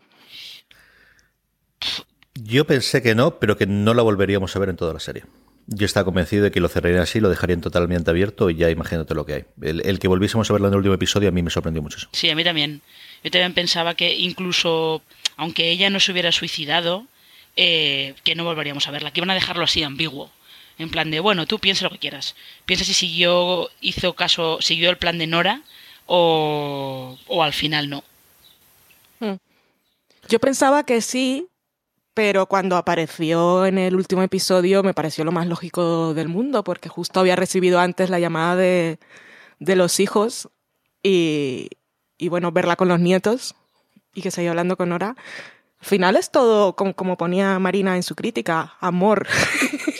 [2.33, 5.25] Yo pensé que no, pero que no la volveríamos a ver en toda la serie.
[5.67, 9.13] Yo estaba convencido de que lo cerrarían así, lo dejarían totalmente abierto y ya imagínate
[9.13, 9.45] lo que hay.
[9.61, 11.97] El, el que volviésemos a verla en el último episodio a mí me sorprendió mucho
[11.97, 12.07] eso.
[12.13, 12.81] Sí, a mí también.
[13.23, 15.01] Yo también pensaba que incluso,
[15.35, 17.05] aunque ella no se hubiera suicidado,
[17.57, 20.31] eh, que no volveríamos a verla, que iban a dejarlo así, ambiguo.
[20.79, 22.35] En plan de, bueno, tú piensa lo que quieras.
[22.65, 25.63] Piensa si siguió, hizo caso, siguió el plan de Nora
[26.05, 28.03] o, o al final no.
[30.29, 31.47] Yo pensaba que sí,
[32.17, 36.89] pero cuando apareció en el último episodio me pareció lo más lógico del mundo, porque
[36.89, 38.97] justo había recibido antes la llamada de,
[39.59, 40.49] de los hijos
[41.03, 41.69] y,
[42.17, 43.53] y bueno, verla con los nietos
[44.15, 45.15] y que seguía hablando con Nora.
[45.79, 49.27] Al final es todo como, como ponía Marina en su crítica, amor.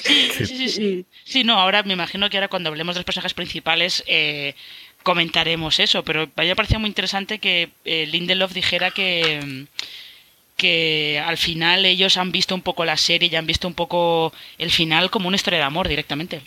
[0.01, 1.05] Sí, sí, sí, sí.
[1.23, 4.55] Sí, no, ahora me imagino que ahora cuando hablemos de los personajes principales eh,
[5.03, 9.67] comentaremos eso, pero a mí me parecía muy interesante que eh, Lindelof dijera que,
[10.57, 14.33] que al final ellos han visto un poco la serie y han visto un poco
[14.57, 16.41] el final como una historia de amor directamente.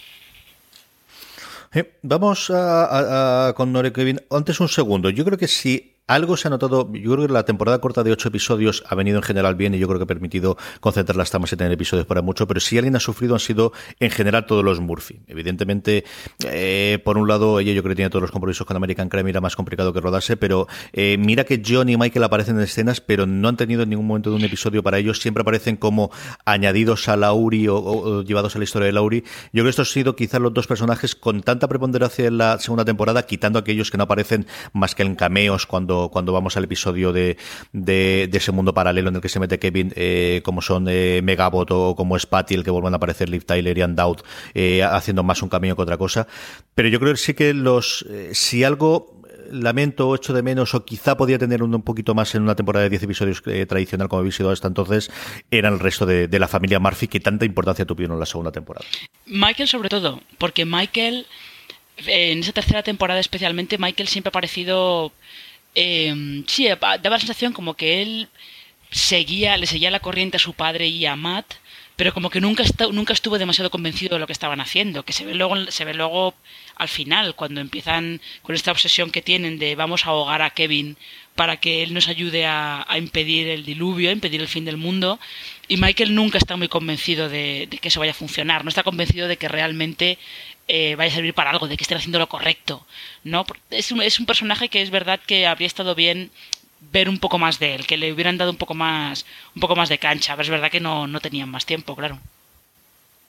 [1.72, 4.20] Eh, vamos a, a- con Nore Kevin.
[4.30, 5.08] Antes un segundo.
[5.10, 8.10] Yo creo que si algo se ha notado, yo creo que la temporada corta de
[8.10, 11.30] ocho episodios ha venido en general bien y yo creo que ha permitido concentrar las
[11.30, 14.44] tramas y tener episodios para mucho, pero si alguien ha sufrido han sido en general
[14.46, 15.20] todos los Murphy.
[15.28, 16.04] Evidentemente,
[16.46, 19.30] eh, por un lado, ella yo creo que tiene todos los compromisos con American Crime,
[19.30, 23.00] era más complicado que rodarse, pero eh, mira que John y Michael aparecen en escenas,
[23.00, 26.10] pero no han tenido en ningún momento de un episodio para ellos, siempre aparecen como
[26.44, 29.22] añadidos a Lauri o, o- o llevados a la historia de Lauri.
[29.52, 32.58] Yo creo que estos han sido quizás los dos personajes con tanta preponderancia en la
[32.58, 36.64] segunda temporada, quitando aquellos que no aparecen más que en cameos cuando, cuando vamos al
[36.64, 37.36] episodio de,
[37.72, 41.20] de, de ese mundo paralelo en el que se mete Kevin, eh, como son eh,
[41.22, 44.82] Megabot o como es Patty, el que vuelvan a aparecer Liv Tyler y Undoubted, eh,
[44.82, 46.26] haciendo más un cameo que otra cosa.
[46.74, 49.20] Pero yo creo que sí que los, eh, si algo
[49.52, 52.84] lamento o echo de menos o quizá podía tener un, poquito más en una temporada
[52.84, 55.10] de 10 episodios tradicional como habéis sido hasta entonces,
[55.50, 58.86] eran el resto de, la familia Murphy que tanta importancia tuvieron en la segunda temporada.
[59.26, 61.26] Michael sobre todo, porque Michael,
[62.06, 65.12] en esa tercera temporada especialmente, Michael siempre ha parecido...
[65.74, 68.28] eh, sí, daba la sensación como que él
[68.90, 71.54] seguía, le seguía la corriente a su padre y a Matt,
[71.96, 75.26] pero como que nunca, nunca estuvo demasiado convencido de lo que estaban haciendo, que se
[75.26, 76.34] ve luego, se ve luego
[76.76, 80.96] al final, cuando empiezan con esta obsesión que tienen de vamos a ahogar a Kevin
[81.34, 84.78] para que él nos ayude a, a impedir el diluvio, a impedir el fin del
[84.78, 85.20] mundo,
[85.68, 88.82] y Michael nunca está muy convencido de, de que eso vaya a funcionar, no está
[88.82, 90.18] convencido de que realmente
[90.72, 92.86] eh, vaya a servir para algo, de que estén haciendo lo correcto,
[93.24, 93.44] ¿no?
[93.70, 96.30] Es un, es un personaje que es verdad que habría estado bien
[96.92, 99.74] ver un poco más de él, que le hubieran dado un poco más, un poco
[99.74, 102.20] más de cancha, pero es verdad que no, no tenían más tiempo, claro.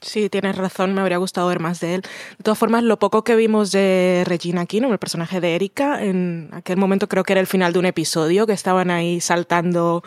[0.01, 2.01] Sí, tienes razón, me habría gustado ver más de él.
[2.01, 6.49] De todas formas, lo poco que vimos de Regina Kino, el personaje de Erika, en
[6.53, 10.03] aquel momento creo que era el final de un episodio, que estaban ahí saltando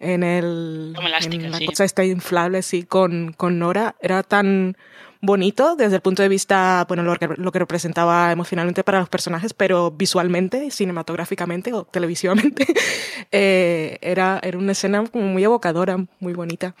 [0.00, 1.66] en el Como elástica, en la sí.
[1.66, 4.76] cosa esta inflable, sí, con, con Nora, era tan
[5.20, 9.08] bonito desde el punto de vista, bueno, lo que, lo que representaba emocionalmente para los
[9.08, 12.66] personajes, pero visualmente, cinematográficamente o televisivamente,
[13.32, 16.74] eh, era, era una escena como muy evocadora, muy bonita.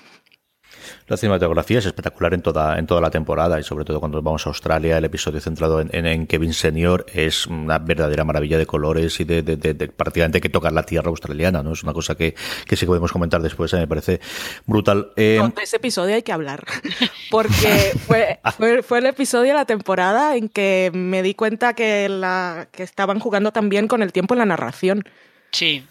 [1.08, 4.46] La cinematografía es espectacular en toda, en toda la temporada y sobre todo cuando vamos
[4.46, 8.66] a Australia, el episodio centrado en, en, en Kevin Senior es una verdadera maravilla de
[8.66, 11.72] colores y de, de, de, de, prácticamente que tocar la tierra australiana, ¿no?
[11.72, 12.34] Es una cosa que,
[12.66, 14.20] que sí que podemos comentar después, eh, me parece
[14.66, 15.12] brutal.
[15.16, 16.66] Eh, No, de ese episodio hay que hablar,
[17.30, 22.10] porque fue, fue, fue el episodio de la temporada en que me di cuenta que,
[22.10, 25.04] la, que estaban jugando también con el tiempo en la narración.
[25.52, 25.86] Sí.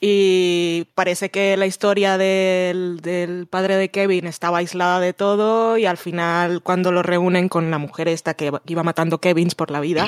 [0.00, 5.86] Y parece que la historia del, del, padre de Kevin estaba aislada de todo y
[5.86, 9.80] al final cuando lo reúnen con la mujer esta que iba matando Kevins por la
[9.80, 10.06] vida,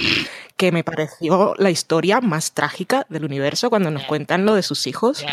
[0.57, 4.87] que me pareció la historia más trágica del universo cuando nos cuentan lo de sus
[4.87, 5.25] hijos.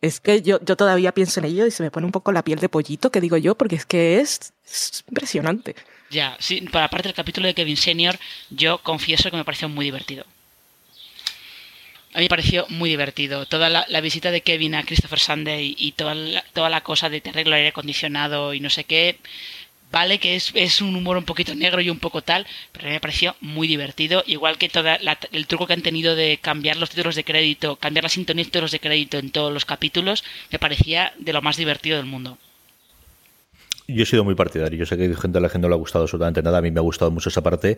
[0.00, 2.42] Es que yo, yo todavía pienso en ello y se me pone un poco la
[2.42, 5.74] piel de pollito, que digo yo, porque es que es, es impresionante.
[6.10, 8.18] Ya, sí, para parte del capítulo de Kevin Senior,
[8.50, 10.24] yo confieso que me pareció muy divertido.
[12.12, 13.46] A mí me pareció muy divertido.
[13.46, 17.20] Toda la, visita de Kevin a Christopher Sunday y toda la, toda la cosa de
[17.20, 19.18] te arreglo el aire acondicionado y no sé qué.
[19.92, 23.00] Vale que es, es, un humor un poquito negro y un poco tal, pero me
[23.00, 24.24] pareció muy divertido.
[24.26, 24.88] Igual que todo
[25.32, 28.50] el truco que han tenido de cambiar los títulos de crédito, cambiar la sintonía de
[28.50, 32.38] títulos de crédito en todos los capítulos, me parecía de lo más divertido del mundo.
[33.94, 34.78] Yo he sido muy partidario.
[34.78, 36.58] Yo sé que gente a la gente no le ha gustado absolutamente nada.
[36.58, 37.76] A mí me ha gustado mucho esa parte.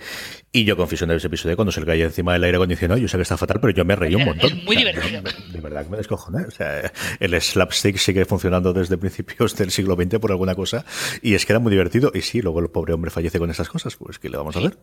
[0.53, 3.01] Y yo confieso en ese episodio cuando se le caía encima del aire acondicionado.
[3.01, 4.51] Yo sé que está fatal, pero yo me reí un montón.
[4.51, 5.07] Es muy divertido.
[5.07, 6.45] O sea, de, verdad que me descojoné.
[6.47, 10.85] O sea, el slapstick sigue funcionando desde principios del siglo XX por alguna cosa.
[11.23, 12.11] Y es que era muy divertido.
[12.15, 13.97] Y sí, luego el pobre hombre fallece con esas cosas.
[13.97, 14.79] Pues que le vamos a ver.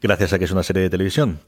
[0.00, 1.40] Gracias a que es una serie de televisión.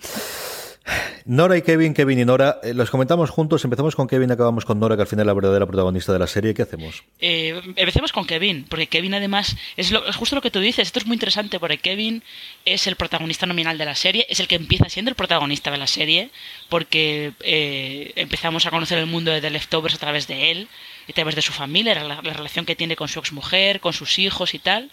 [1.25, 3.63] Nora y Kevin, Kevin y Nora, eh, los comentamos juntos.
[3.65, 6.27] Empezamos con Kevin, acabamos con Nora, que al final es la verdadera protagonista de la
[6.27, 6.55] serie.
[6.55, 7.05] ¿Qué hacemos?
[7.21, 10.89] Eh, empecemos con Kevin, porque Kevin además es, lo, justo lo que tú dices.
[10.89, 12.23] Esto es muy interesante porque Kevin
[12.65, 15.79] es el protagonista nominal de la serie, es el que empieza siendo el protagonista de
[15.79, 16.31] la serie,
[16.69, 20.69] porque eh, empezamos a conocer el mundo de The Leftovers a través de él,
[21.07, 23.93] y a través de su familia, la, la relación que tiene con su exmujer, con
[23.93, 24.91] sus hijos y tal.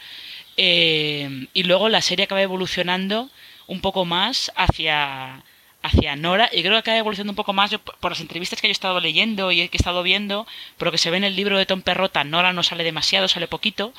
[0.58, 3.30] Y luego la serie acaba evolucionando
[3.68, 5.44] un poco más hacia
[5.88, 8.68] hacia Nora y creo que acaba evolucionando un poco más yo, por las entrevistas que
[8.68, 10.48] yo he estado leyendo y que he estado viendo,
[10.78, 13.48] pero que se ve en el libro de Tom Perrota, Nora no sale demasiado, sale
[13.48, 13.94] poquito,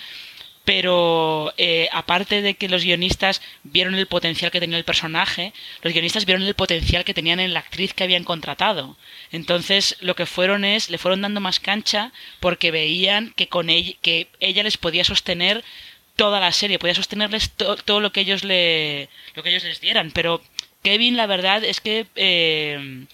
[0.68, 5.94] pero eh, aparte de que los guionistas vieron el potencial que tenía el personaje, los
[5.94, 8.98] guionistas vieron el potencial que tenían en la actriz que habían contratado.
[9.32, 13.94] Entonces lo que fueron es, le fueron dando más cancha porque veían que con ella,
[14.02, 15.64] que ella les podía sostener
[16.16, 19.80] toda la serie, podía sostenerles to todo lo que ellos le, lo que ellos les
[19.80, 20.42] dieran, pero
[20.82, 23.04] Kevin, la verdad es que eh,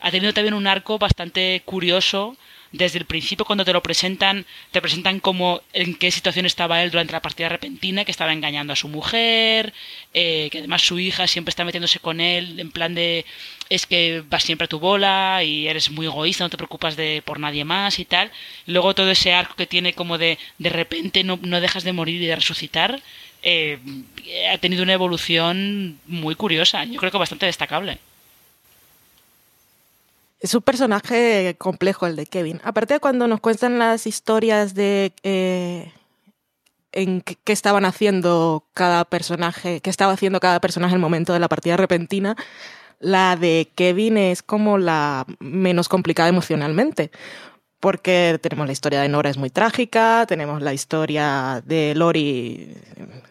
[0.00, 2.36] ha tenido también un arco bastante curioso.
[2.72, 6.90] Desde el principio, cuando te lo presentan, te presentan como en qué situación estaba él
[6.90, 9.72] durante la partida repentina, que estaba engañando a su mujer,
[10.12, 13.26] eh, que además su hija siempre está metiéndose con él, en plan de
[13.70, 17.22] es que vas siempre a tu bola y eres muy egoísta, no te preocupas de
[17.24, 18.32] por nadie más y tal.
[18.66, 22.20] Luego todo ese arco que tiene como de de repente no, no dejas de morir
[22.20, 23.00] y de resucitar,
[23.46, 23.78] eh,
[24.52, 27.98] ha tenido una evolución muy curiosa, yo creo que bastante destacable.
[30.40, 32.60] Es un personaje complejo el de Kevin.
[32.64, 35.92] Aparte de cuando nos cuentan las historias de eh,
[36.92, 41.40] en qué estaban haciendo cada personaje, qué estaba haciendo cada personaje en el momento de
[41.40, 42.36] la partida repentina,
[42.98, 47.10] la de Kevin es como la menos complicada emocionalmente
[47.84, 52.74] porque tenemos la historia de Nora es muy trágica, tenemos la historia de Lori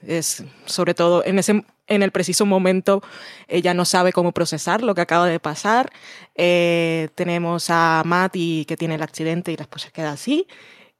[0.06, 3.02] es sobre todo en ese en el preciso momento
[3.48, 5.92] ella no sabe cómo procesar lo que acaba de pasar.
[6.36, 10.46] Eh, tenemos a Matty que tiene el accidente y después se queda así.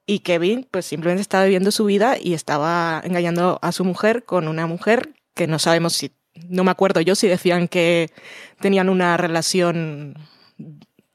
[0.08, 4.48] Y Kevin pues simplemente estaba viviendo su vida y estaba engañando a su mujer con
[4.48, 6.12] una mujer que no sabemos si,
[6.50, 8.10] no me acuerdo yo si decían que
[8.60, 10.16] tenían una relación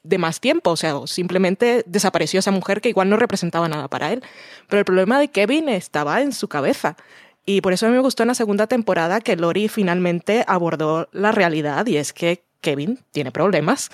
[0.08, 4.12] de más tiempo, o sea, simplemente desapareció esa mujer que igual no representaba nada para
[4.12, 4.22] él.
[4.68, 6.96] Pero el problema de Kevin estaba en su cabeza.
[7.44, 11.08] Y por eso a mí me gustó en la segunda temporada que Lori finalmente abordó
[11.12, 13.90] la realidad y es que Kevin tiene problemas.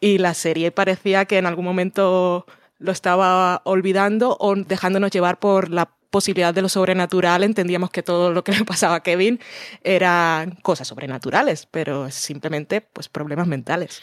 [0.00, 2.46] Y la serie parecía que en algún momento
[2.78, 8.32] lo estaba olvidando o dejándonos llevar por la posibilidad de lo sobrenatural, entendíamos que todo
[8.32, 9.40] lo que le pasaba a Kevin
[9.84, 14.00] eran cosas sobrenaturales, pero simplemente pues problemas mentales.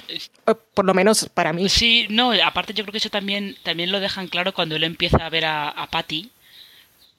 [0.73, 1.69] Por lo menos para mí.
[1.69, 5.25] Sí, no, aparte yo creo que eso también, también lo dejan claro cuando él empieza
[5.25, 6.31] a ver a, a Patty.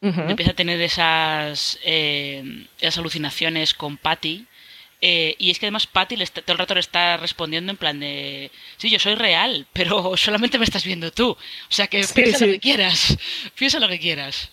[0.03, 0.31] Uh -huh.
[0.31, 4.46] Empieza a tener esas, eh, esas alucinaciones con Patty.
[5.01, 7.77] Eh, y es que además Patty le está, todo el rato le está respondiendo en
[7.77, 11.30] plan de sí, yo soy real, pero solamente me estás viendo tú.
[11.30, 12.47] O sea que sí, piensa sí.
[12.47, 13.18] lo que quieras.
[13.57, 14.51] Piensa lo que quieras.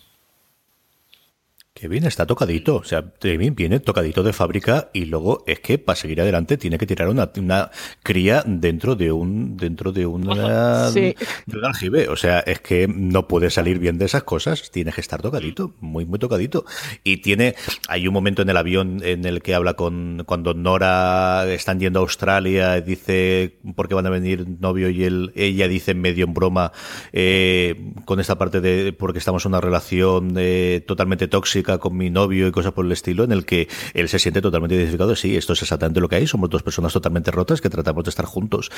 [1.84, 5.98] Kevin está tocadito, o sea, Kevin viene tocadito de fábrica y luego es que para
[5.98, 7.72] seguir adelante tiene que tirar una, una
[8.02, 11.14] cría dentro de un dentro de una Sí.
[11.46, 14.94] de un aljibe, o sea, es que no puede salir bien de esas cosas, tiene
[14.94, 16.64] que estar tocadito, muy muy tocadito.
[17.04, 17.56] Y tiene
[17.90, 22.00] hay un momento en el avión en el que habla con cuando Nora están yendo
[22.00, 26.34] a Australia, dice por qué van a venir novio y él ella dice medio en
[26.34, 26.72] broma
[27.12, 32.10] eh, con esta parte de porque estamos en una relación eh, totalmente tóxica con mi
[32.10, 35.16] novio y cosas por el estilo, en el que él se siente totalmente identificado.
[35.16, 36.28] Sí, esto es exactamente lo que hay.
[36.28, 38.72] Somos dos personas totalmente rotas que tratamos de estar juntos.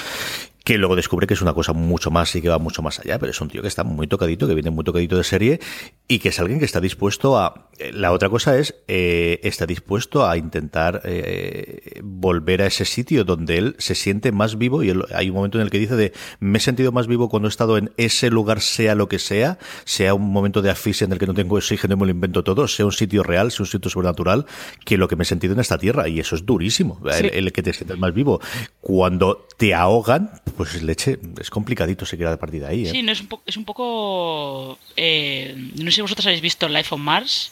[0.64, 3.20] Que luego descubre que es una cosa mucho más y que va mucho más allá.
[3.20, 5.60] Pero es un tío que está muy tocadito, que viene muy tocadito de serie
[6.08, 7.70] y que es alguien que está dispuesto a.
[7.80, 13.24] eh, La otra cosa es, eh, está dispuesto a intentar eh, volver a ese sitio
[13.24, 14.84] donde él se siente más vivo.
[14.84, 17.48] Y hay un momento en el que dice de me he sentido más vivo cuando
[17.48, 21.12] he estado en ese lugar, sea lo que sea, sea un momento de asfixia en
[21.12, 23.64] el que no tengo oxígeno y me lo invento todo, sea un sitio real, sea
[23.64, 24.46] un sitio sobrenatural,
[24.86, 26.08] que lo que me he sentido en esta tierra.
[26.08, 27.28] Y eso es durísimo, Sí.
[27.28, 28.40] el, el que te sientes más vivo.
[28.82, 32.88] Cuando te ahogan, pues leche, es complicadito seguir a partir de ahí.
[32.88, 32.92] ¿eh?
[32.92, 34.78] Sí, no, es, un po- es un poco...
[34.96, 37.52] eh, no sé si vosotros habéis visto Life on Mars,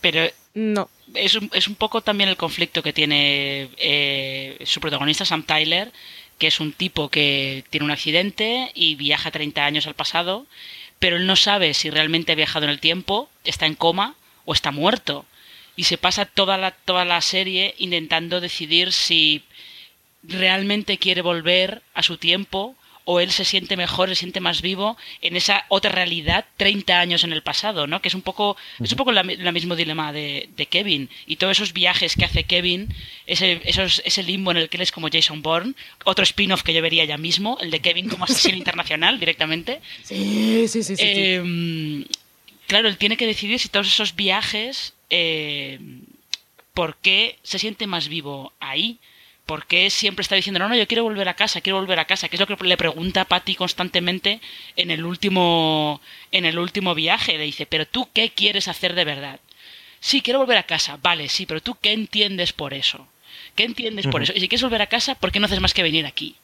[0.00, 0.88] pero No.
[1.14, 5.92] es un, es un poco también el conflicto que tiene eh, su protagonista, Sam Tyler,
[6.38, 10.46] que es un tipo que tiene un accidente y viaja 30 años al pasado,
[10.98, 14.52] pero él no sabe si realmente ha viajado en el tiempo, está en coma o
[14.52, 15.26] está muerto.
[15.76, 19.44] Y se pasa toda la, toda la serie intentando decidir si
[20.22, 22.76] realmente quiere volver a su tiempo
[23.08, 27.22] o él se siente mejor, se siente más vivo en esa otra realidad 30 años
[27.22, 28.02] en el pasado, ¿no?
[28.02, 31.36] Que es un poco es un poco la, la mismo dilema de, de Kevin y
[31.36, 32.92] todos esos viajes que hace Kevin,
[33.26, 36.74] ese esos, ese limbo en el que él es como Jason Bourne, otro spin-off que
[36.74, 39.80] yo vería ya mismo, el de Kevin como asesino internacional directamente.
[40.02, 40.96] Sí, sí, sí, sí.
[40.96, 41.02] sí.
[41.06, 42.04] Eh,
[42.66, 45.78] claro, él tiene que decidir si todos esos viajes, eh,
[46.74, 48.98] ¿por qué se siente más vivo ahí?
[49.46, 52.04] ¿Por qué siempre está diciendo, no, no, yo quiero volver a casa, quiero volver a
[52.04, 52.28] casa?
[52.28, 54.40] Que es lo que le pregunta a Patty constantemente
[54.74, 56.00] en el último,
[56.32, 57.38] en el último viaje.
[57.38, 59.38] Le dice, pero tú qué quieres hacer de verdad?
[60.00, 60.98] Sí, quiero volver a casa.
[61.00, 63.06] Vale, sí, pero tú qué entiendes por eso?
[63.54, 64.32] ¿Qué entiendes por eso?
[64.34, 66.34] Y si quieres volver a casa, ¿por qué no haces más que venir aquí?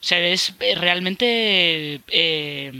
[0.00, 2.72] O sea, es eh, realmente eh,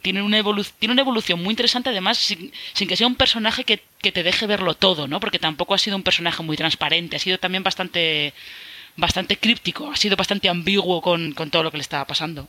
[0.00, 2.50] tiene una, evolución muy interesante, además, sin,
[2.88, 5.20] que sea un personaje que, que te deje verlo todo, ¿no?
[5.20, 8.34] Porque tampoco ha sido un personaje muy transparente, ha sido también bastante
[8.96, 12.48] bastante críptico, ha sido bastante ambiguo con, con todo lo que le estaba pasando.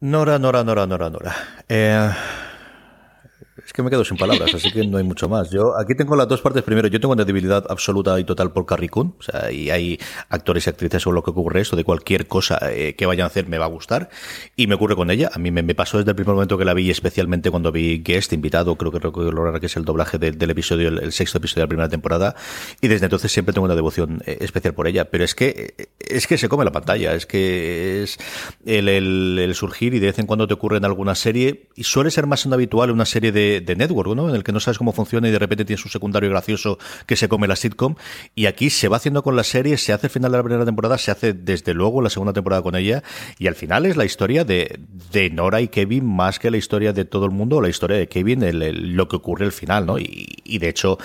[0.00, 1.64] Nora, Nora, Nora, Nora, Nora.
[1.68, 2.10] Eh,
[3.66, 5.50] es que me quedo sin palabras, así que no hay mucho más.
[5.50, 6.62] Yo aquí tengo las dos partes.
[6.62, 9.14] Primero, yo tengo una debilidad absoluta y total por Carrie Coon.
[9.18, 9.98] O sea, y hay
[10.28, 13.26] actores y actrices sobre lo que ocurre esto, de cualquier cosa eh, que vayan a
[13.26, 14.08] hacer me va a gustar.
[14.54, 15.30] Y me ocurre con ella.
[15.34, 18.32] A mí me, pasó desde el primer momento que la vi, especialmente cuando vi Guest,
[18.32, 21.64] invitado, creo que recuerdo que es el doblaje de- del episodio, el, sexto episodio de
[21.64, 22.36] la primera temporada.
[22.80, 25.06] Y desde entonces siempre tengo una devoción eh, especial por ella.
[25.06, 27.14] Pero es que, eh, es que se come la pantalla.
[27.14, 28.16] Es que es
[28.64, 31.68] el, surgir y de vez en cuando te ocurre en alguna serie.
[31.74, 34.28] Y suele ser más habitual una serie de, de network, ¿no?
[34.28, 37.16] En el que no sabes cómo funciona y de repente tienes un secundario gracioso que
[37.16, 37.94] se come la sitcom.
[38.34, 40.64] Y aquí se va haciendo con la serie, se hace el final de la primera
[40.64, 43.02] temporada, se hace desde luego la segunda temporada con ella.
[43.38, 44.78] Y al final es la historia de,
[45.12, 48.08] de Nora y Kevin más que la historia de todo el mundo, la historia de
[48.08, 49.98] Kevin, el- lo que ocurre al final, ¿no?
[49.98, 50.98] Y, y de hecho,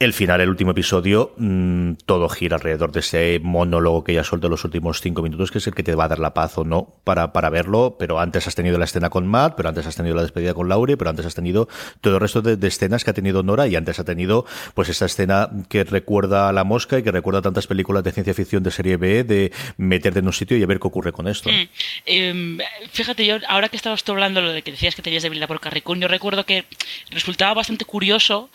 [0.00, 4.48] el final, el último episodio, mm, todo gira alrededor de ese monólogo que ya suelto
[4.48, 6.58] en los últimos cinco minutos, que es el que te va a dar la paz
[6.58, 7.96] o no para, para verlo.
[7.96, 10.68] Pero antes has tenido la escena con Matt, pero antes has tenido la despedida con
[10.68, 11.68] Laurie, pero antes has tenido
[12.00, 15.06] todo el resto de, escenas que ha tenido Nora y antes ha tenido pues esta
[15.06, 18.64] escena que recuerda a la mosca y que recuerda a tantas películas de ciencia ficción
[18.64, 21.50] de serie B de meterte en un sitio y a ver qué ocurre con esto.
[21.50, 21.68] Mm.
[22.06, 22.58] Eh,
[22.90, 25.60] fíjate, yo ahora que estabas tú hablando lo de que decías que tenías debilidad por
[25.60, 26.64] Carrie Coon, yo recuerdo que
[27.10, 28.50] resultaba bastante curioso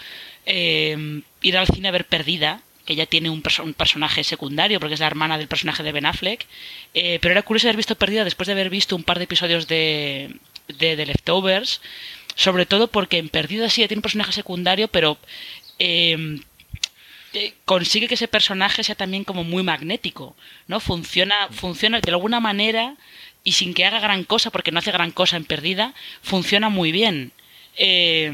[0.49, 4.79] eh, ir al cine a ver Perdida, que ella tiene un, perso- un personaje secundario,
[4.79, 6.47] porque es la hermana del personaje de Ben Affleck,
[6.95, 9.67] eh, pero era curioso haber visto Perdida después de haber visto un par de episodios
[9.67, 10.35] de,
[10.67, 11.81] de The Leftovers,
[12.35, 15.17] sobre todo porque en Perdida sí tiene un personaje secundario, pero...
[15.77, 16.39] eh,
[17.33, 20.35] eh, consigue que ese personaje sea también como muy magnético,
[20.65, 20.79] ¿no?
[20.79, 22.95] Funciona, funciona de alguna manera
[23.43, 25.93] y sin que haga gran cosa, porque no hace gran cosa en perdida,
[26.23, 27.31] funciona muy bien.
[27.77, 28.33] Eh,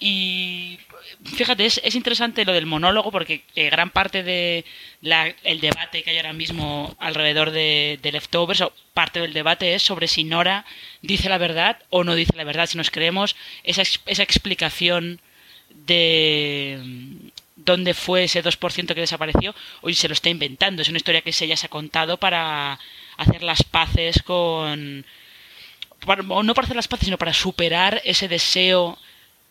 [0.00, 0.78] y
[1.24, 4.64] fíjate, es, es interesante lo del monólogo, porque eh, gran parte de
[5.02, 10.24] debate que hay ahora mismo alrededor de, Leftovers, o parte del debate es sobre si
[10.24, 10.64] Nora
[11.02, 15.20] dice la verdad o no dice la verdad, si nos creemos esa, esa explicación
[15.70, 20.82] de mm, dónde fue ese 2% que desapareció, hoy se lo está inventando.
[20.82, 22.78] Es una historia que se ya se ha contado para
[23.16, 25.04] hacer las paces con
[26.06, 28.98] no para hacer las paces, sino para superar ese deseo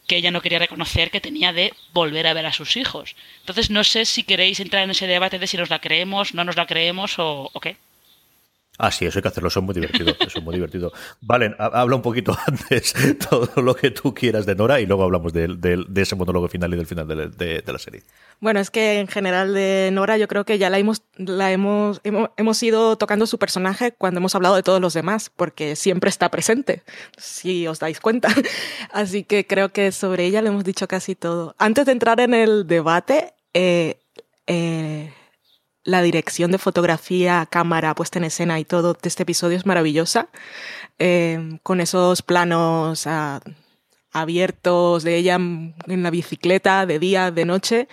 [0.09, 3.15] que ella no quería reconocer que tenía de volver a ver a sus hijos.
[3.41, 6.43] Entonces no sé si queréis entrar en ese debate de si nos la creemos, no
[6.43, 7.77] nos la creemos o, o qué.
[8.81, 10.93] Ah, sí, eso hay que hacerlo, eso es muy divertido, eso es muy divertido.
[11.19, 12.93] Valen, ha- habla un poquito antes
[13.29, 16.77] todo lo que tú quieras de Nora y luego hablamos de, ese monólogo final y
[16.77, 18.03] del final de, la- serie.
[18.39, 21.99] Bueno, es que en general de Nora yo creo que ya la hemos, la hemos,
[22.37, 26.31] hemos ido tocando su personaje cuando hemos hablado de todos los demás, porque siempre está
[26.31, 26.83] presente,
[27.17, 28.29] si os dais cuenta.
[28.93, 31.53] Así que creo que sobre ella le hemos dicho casi todo.
[31.57, 33.99] Antes de entrar en el debate, eh,
[34.47, 35.13] eh,
[35.83, 40.29] la dirección de fotografía, cámara, puesta en escena y todo de este episodio es maravillosa,
[40.97, 43.39] eh, con esos planos ah,
[44.11, 47.87] abiertos de ella en la bicicleta, de día, de noche.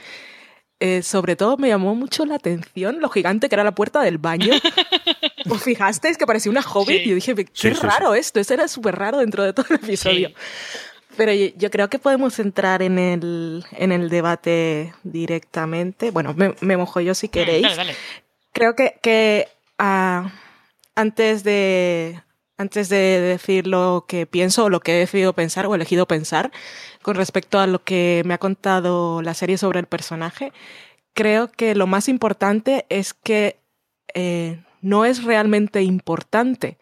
[0.78, 4.18] Eh, sobre todo me llamó mucho la atención lo gigante que era la puerta del
[4.18, 4.53] baño.
[5.49, 6.99] ¿Os fijasteis que parecía una hobbit?
[6.99, 7.03] Sí.
[7.05, 9.66] Y yo dije, qué Sí, sí, raro esto, esto era súper raro dentro de todo
[9.70, 10.32] el episodio.
[11.16, 16.10] Pero yo, yo creo que podemos entrar en el, en el debate directamente.
[16.10, 17.62] Bueno, me, me mojo yo si queréis.
[17.62, 17.94] Dale, dale.
[18.52, 19.48] Creo que, que
[19.78, 20.30] ah,
[20.94, 22.22] antes de
[22.58, 26.50] antes de decir lo que pienso o lo que he decidido pensar o elegido pensar
[27.02, 30.52] con respecto a lo que me ha contado la serie sobre el personaje,
[31.12, 33.58] creo que lo más importante es que
[34.14, 36.78] eh, no es realmente importante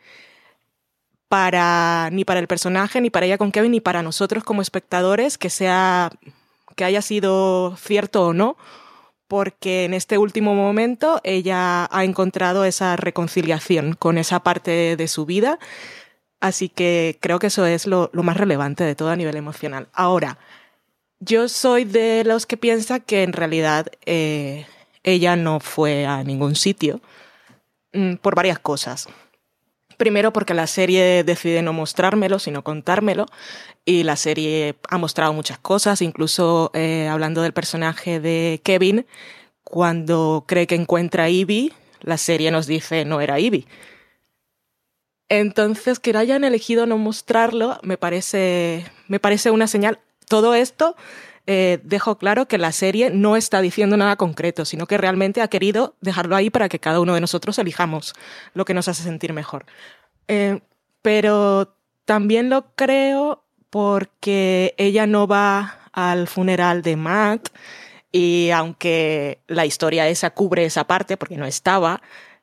[1.29, 5.39] para ni para el personaje ni para ella con Kevin ni para nosotros como espectadores
[5.39, 6.11] que sea
[6.77, 8.57] que haya sido cierto o no
[9.29, 15.27] porque en este último momento ella ha encontrado esa reconciliación con esa parte de su
[15.27, 15.59] vida.
[16.41, 19.89] Así que creo que eso es lo, más relevante de todo a nivel emocional.
[19.93, 20.39] Ahora,
[21.21, 24.67] yo soy de los que piensa que en realidad eh,
[25.03, 27.01] ella no fue a ningún sitio
[27.93, 29.09] mm, por varias cosas.
[29.97, 33.27] Primero porque la serie decide no mostrármelo, sino contármelo.
[33.85, 39.07] Y la serie ha mostrado muchas cosas, incluso eh, hablando del personaje de Kevin,
[39.63, 43.67] cuando cree que encuentra a Ivy, la serie nos dice no era Ivy.
[45.29, 49.99] Entonces, que hayan elegido no mostrarlo me parece, me parece una señal.
[50.29, 50.97] Todo esto
[51.47, 55.49] eh, dejo claro que la serie no está diciendo nada concreto, sino que realmente ha
[55.49, 58.15] querido dejarlo ahí para que cada uno de nosotros elijamos
[58.55, 59.67] lo que nos hace sentir mejor.
[60.29, 60.61] Eh,
[61.03, 67.49] pero también lo creo porque ella no va al funeral de Matt
[68.11, 72.01] y aunque la historia esa cubre esa parte porque no estaba,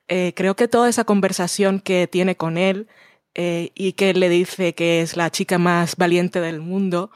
[0.08, 2.88] eh, creo que toda esa conversación que tiene con él
[3.34, 7.12] eh, y que le dice que es la chica más valiente del mundo,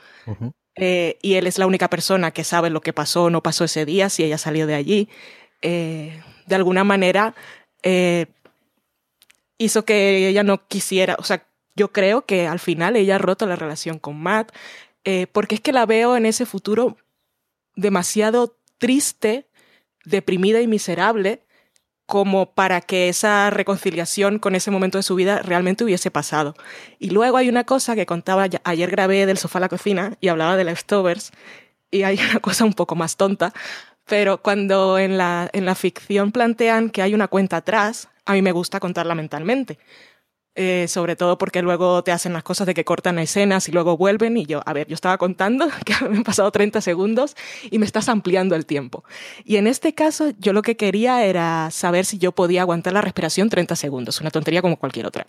[0.76, 3.64] eh, y él es la única persona que sabe lo que pasó o no pasó
[3.64, 5.10] ese día, si ella salió de allí,
[5.62, 7.34] eh, de alguna manera
[7.84, 8.28] eh,
[9.58, 13.46] hizo que ella no quisiera, o sea, yo creo que al final ella ha roto
[13.46, 14.52] la relación con Matt,
[15.34, 16.98] porque es que la veo en ese futuro
[17.76, 19.48] demasiado triste,
[20.04, 21.45] deprimida y miserable
[22.06, 26.56] como para que esa reconciliación con ese momento de su vida realmente hubiese pasado.
[27.00, 30.28] Y luego hay una cosa que contaba, ayer grabé del sofá a la cocina y
[30.28, 31.32] hablaba de leftovers,
[31.92, 33.54] y hay una cosa un poco más tonta,
[34.06, 38.42] pero cuando en la, en la ficción plantean que hay una cuenta atrás, a mí
[38.42, 39.80] me gusta contarla mentalmente.
[40.58, 43.98] Eh, sobre todo porque luego te hacen las cosas de que cortan escenas y luego
[43.98, 47.36] vuelven y yo, a ver, yo estaba contando que han pasado 30 segundos
[47.70, 49.04] y me estás ampliando el tiempo.
[49.44, 53.02] Y en este caso yo lo que quería era saber si yo podía aguantar la
[53.02, 55.28] respiración 30 segundos, una tontería como cualquier otra.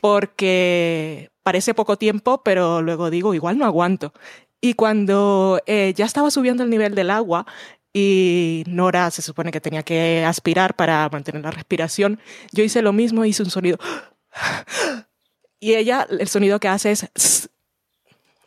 [0.00, 4.12] Porque parece poco tiempo, pero luego digo, igual no aguanto.
[4.60, 7.46] Y cuando eh, ya estaba subiendo el nivel del agua
[7.92, 12.18] y Nora se supone que tenía que aspirar para mantener la respiración,
[12.52, 13.78] yo hice lo mismo, hice un sonido
[15.60, 17.50] y ella, el sonido que hace es...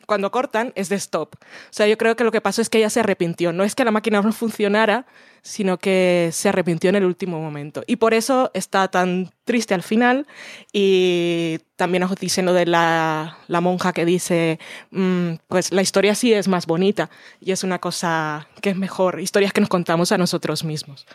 [0.05, 1.35] Cuando cortan es de stop.
[1.35, 1.37] O
[1.69, 3.53] sea, yo creo que lo que pasó es que ella se arrepintió.
[3.53, 5.05] No es que la máquina no funcionara,
[5.43, 7.83] sino que se arrepintió en el último momento.
[7.85, 10.25] Y por eso está tan triste al final.
[10.73, 14.57] Y también os dicen lo de la, la monja que dice,
[14.89, 17.11] "Mm, pues la historia sí es más bonita.
[17.39, 19.19] Y es una cosa que es mejor.
[19.19, 21.05] Historias que nos contamos a nosotros mismos.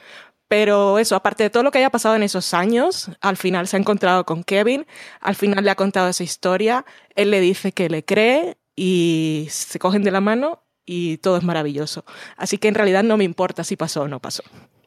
[0.49, 3.77] Pero eso, aparte de todo lo que haya pasado en esos años, al final se
[3.77, 4.87] ha encontrado con Kevin,
[5.21, 6.85] al final le ha contado esa historia,
[7.17, 11.45] él le dice que le cree y se cogen de la mano y todo es
[11.45, 12.05] maravilloso.
[12.37, 14.43] Así que en realidad no me importa si pasó o no pasó.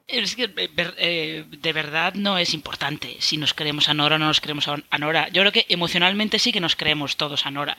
[0.08, 4.20] Es que eh, eh, de verdad no es importante si nos creemos a Nora o
[4.20, 5.28] no nos creemos a Nora.
[5.30, 7.78] Yo creo que emocionalmente sí que nos creemos todos a Nora.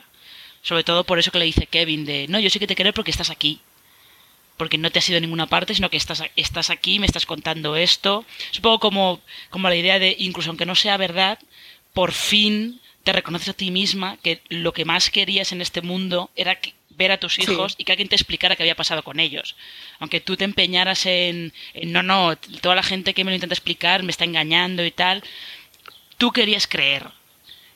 [0.61, 2.93] Sobre todo por eso que le dice Kevin de, no, yo sí que te creo
[2.93, 3.61] porque estás aquí.
[4.59, 7.25] Porque no te has ido a ninguna parte, sino que estás, estás aquí, me estás
[7.25, 8.25] contando esto.
[8.51, 11.39] Es un poco como, como la idea de, incluso aunque no sea verdad,
[11.93, 16.29] por fin te reconoces a ti misma que lo que más querías en este mundo
[16.35, 17.43] era que- ver a tus Sí.
[17.43, 19.55] hijos y que alguien te explicara qué había pasado con ellos.
[19.99, 23.55] Aunque tú te empeñaras en, en, no, no, toda la gente que me lo intenta
[23.55, 25.23] explicar me está engañando y tal,
[26.17, 27.07] tú querías creer.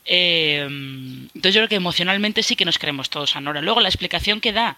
[0.05, 3.61] Eh, entonces yo creo que emocionalmente sí que nos creemos todos a Nora.
[3.61, 4.75] Luego la explicación que da,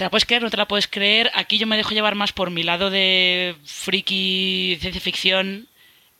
[0.00, 0.42] ¿te la puedes creer?
[0.42, 1.30] ¿No te la puedes creer?
[1.34, 5.68] Aquí yo me dejo llevar más por mi lado de friki ciencia ficción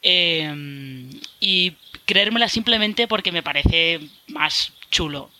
[0.03, 1.09] eh,
[1.41, 1.72] y
[2.05, 5.31] creérmela simplemente porque me parece más chulo.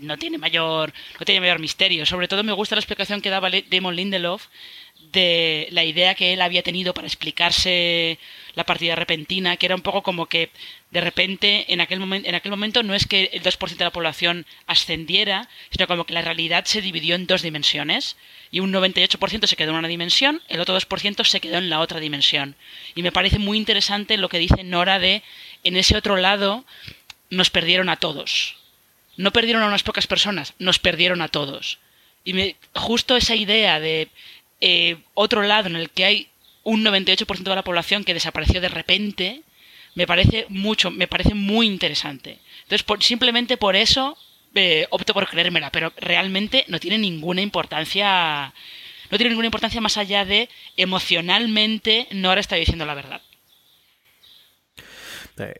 [0.00, 2.04] No tiene mayor, no tiene mayor misterio.
[2.06, 4.48] Sobre todo me gusta la explicación que daba Damon Lindelof
[5.12, 8.18] de la idea que él había tenido para explicarse
[8.56, 10.50] la partida repentina, que era un poco como que
[10.94, 13.90] de repente en aquel, momento en aquel momento no es que el 2% de la
[13.90, 18.16] población ascendiera, sino como que la realidad se dividió en dos dimensiones
[18.52, 21.80] y un 98% se quedó en una dimensión, el otro 2% se quedó en la
[21.80, 22.54] otra dimensión.
[22.94, 25.24] Y me parece muy interesante lo que dice Nora de
[25.64, 26.64] en ese otro lado
[27.28, 28.54] nos perdieron a todos.
[29.16, 31.80] No perdieron a unas pocas personas, nos perdieron a todos.
[32.22, 34.10] Y me, justo esa idea de
[34.60, 36.28] eh, otro lado en el que hay
[36.62, 39.42] un 98% de la población que desapareció de repente,
[39.94, 42.38] me parece mucho, me parece muy interesante.
[42.62, 44.16] Entonces, por- simplemente por eso
[44.54, 48.52] eh, opto por creérmela, pero realmente no tiene ninguna importancia,
[49.10, 53.20] no tiene ninguna importancia más allá de emocionalmente Nora está diciendo la verdad.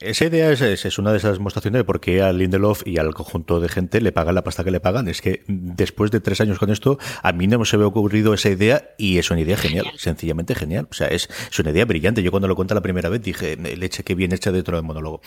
[0.01, 2.99] Esa idea es, es- es una de esas demostraciones de por qué a Lindelof y
[2.99, 5.09] al conjunto de gente le pagan la pasta que le pagan.
[5.09, 8.35] Es que después de tres años con esto, a mí no se me ha ocurrido
[8.35, 10.87] esa idea y es una idea genial, sencillamente genial.
[10.91, 12.23] O sea, es, es una idea brillante.
[12.23, 15.21] Yo cuando lo conté la primera vez dije, leche, qué bien hecha dentro del monólogo.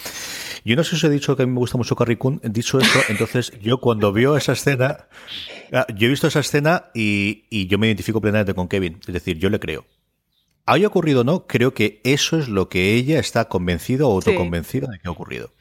[0.64, 2.40] Yo no sé si os he dicho que a mí me gusta mucho Carrie Coon.
[2.44, 5.08] Dicho esto, entonces yo cuando veo esa escena,
[5.74, 9.00] ah, yo he visto esa escena y, y yo me identifico plenamente con Kevin.
[9.06, 9.86] Es decir, yo le creo.
[10.68, 14.30] Haya ocurrido o no, creo que eso es lo que ella está convencida o Sí.
[14.30, 15.52] autoconvencida de que ha ocurrido.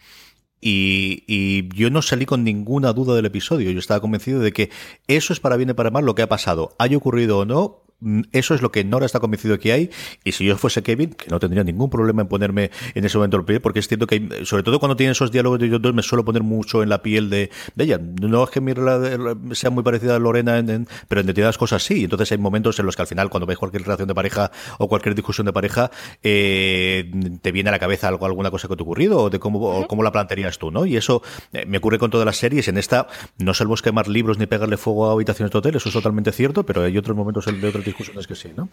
[0.60, 3.70] Y, y yo no salí con ninguna duda del episodio.
[3.70, 4.70] Yo estaba convencido de que
[5.06, 6.74] eso es para bien y para mal lo que ha pasado.
[6.78, 7.82] Haya ocurrido o no,
[8.32, 9.90] eso es lo que Nora está convencido que hay.
[10.24, 13.36] Y si yo fuese Kevin, que no tendría ningún problema en ponerme en ese momento
[13.36, 15.80] el pie, porque es cierto que, hay- sobre todo cuando tienen esos diálogos de ellos
[15.80, 17.98] dos, me suelo poner mucho en la piel de, de ella.
[17.98, 21.58] No es que mi rela- sea muy parecida a Lorena, en- en- pero en determinadas
[21.58, 22.04] cosas sí.
[22.04, 24.88] Entonces hay momentos en los que al final, cuando ves cualquier relación de pareja o
[24.88, 25.90] cualquier discusión de pareja,
[26.22, 29.38] eh, te viene a la cabeza algo, alguna cosa que te ha ocurrido o de
[29.38, 30.86] cómo, o cómo la plantearías tú, ¿no?
[30.86, 31.22] Y eso
[31.52, 32.66] eh, me ocurre con todas las series.
[32.68, 33.06] En esta
[33.38, 36.64] no salvo quemar libros ni pegarle fuego a habitaciones de hotel, eso es totalmente cierto,
[36.64, 38.68] pero hay otros momentos de otras discusiones que sí, ¿no?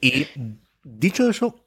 [0.00, 0.26] Y
[0.82, 1.60] dicho eso,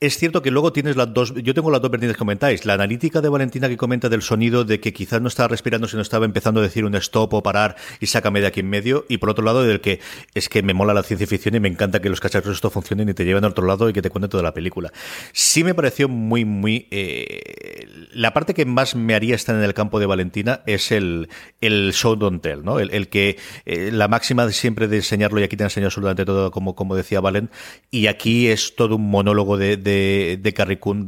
[0.00, 1.34] es cierto que luego tienes las dos.
[1.34, 2.64] Yo tengo las dos vertientes que comentáis.
[2.64, 6.02] La analítica de Valentina que comenta del sonido, de que quizás no estaba respirando, sino
[6.02, 9.06] estaba empezando a decir un stop o parar y sácame de aquí en medio.
[9.08, 10.00] Y por otro lado, del que
[10.34, 13.08] es que me mola la ciencia ficción y me encanta que los cacharros esto funcionen
[13.08, 14.92] y te lleven a otro lado y que te cuenten toda la película.
[15.32, 16.88] Sí me pareció muy, muy.
[16.90, 21.28] eh, la parte que más me haría estar en el campo de Valentina es el,
[21.60, 22.78] el show don't tell, ¿no?
[22.78, 26.24] El, que eh, la máxima de siempre de enseñarlo y aquí te ha enseñado absolutamente
[26.24, 27.50] todo, como, como decía Valen.
[27.90, 30.52] Y aquí es todo un monólogo de, de, de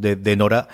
[0.01, 0.68] de, de Nora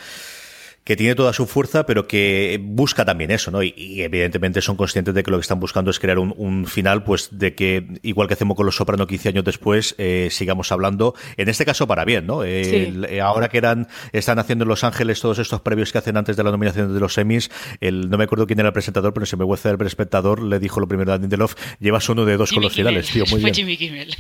[0.84, 3.62] que tiene toda su fuerza, pero que busca también eso, ¿no?
[3.62, 6.66] Y, y evidentemente son conscientes de que lo que están buscando es crear un, un
[6.66, 10.72] final, pues de que, igual que hacemos con Los Soprano 15 años después, eh, sigamos
[10.72, 12.42] hablando, en este caso para bien, ¿no?
[12.42, 12.76] Eh, Sí.
[12.76, 16.36] el- ahora que eran, están haciendo en Los Ángeles todos estos previos que hacen antes
[16.36, 17.48] de la nominación de los semis,
[17.80, 20.58] el, no me acuerdo quién era el presentador, pero se me huele el espectador, le
[20.58, 23.52] dijo lo primero a Lindelof, llevas uno de dos con los finales, tío, muy Fue
[23.52, 23.54] bien.
[23.54, 24.16] Jimmy Kimmel.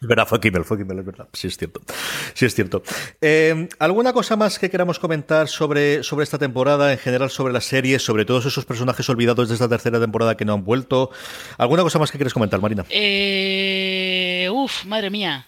[0.00, 1.28] Es verdad, fue Kimmel, fue Kimmel, es verdad.
[1.32, 1.80] Sí, es cierto.
[2.32, 2.84] Sí, es cierto.
[3.20, 7.60] Eh, ¿Alguna cosa más que queramos comentar sobre, sobre esta temporada, en general sobre la
[7.60, 11.10] serie, sobre todos esos personajes olvidados de esta tercera temporada que no han vuelto?
[11.56, 12.84] ¿Alguna cosa más que quieres comentar, Marina?
[12.90, 15.46] Eh, uf, madre mía.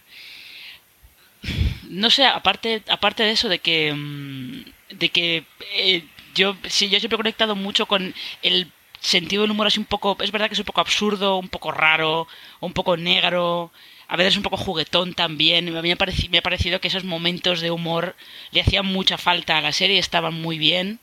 [1.89, 5.45] No sé, aparte, aparte de eso, de que, mm, de que
[5.77, 9.87] eh, yo, sí, yo siempre he conectado mucho con el sentido del humor así un
[9.87, 12.27] poco, es verdad que es un poco absurdo, un poco raro,
[12.61, 13.71] un poco negro,
[14.11, 15.73] a veces un poco juguetón también.
[15.73, 15.97] Me ha,
[16.43, 18.17] parecido que esos momentos de humor
[18.51, 20.99] le hacían mucha falta a la serie, estaban muy bien.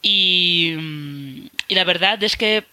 [0.00, 0.74] Y,
[1.68, 2.64] y la verdad es que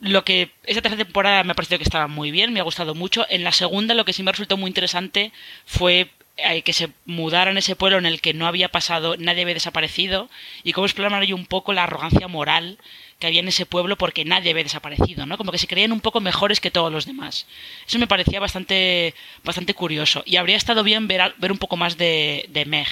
[0.00, 2.96] lo que esta tercera temporada me ha parecido que estaba muy bien, me ha gustado
[2.96, 3.24] mucho.
[3.30, 5.30] En la segunda lo que sí me resultó muy interesante
[5.64, 9.42] fue eh, que se mudaran a ese pueblo en el que no había pasado, nadie
[9.42, 10.28] había desaparecido
[10.64, 12.78] y cómo exploraron ahí un poco la arrogancia moral
[13.24, 15.38] que había en ese pueblo porque nadie había desaparecido, ¿no?
[15.38, 17.46] Como que se creían un poco mejores que todos los demás.
[17.88, 21.96] Eso me parecía bastante bastante curioso y habría estado bien ver, ver un poco más
[21.96, 22.86] de, de Meg,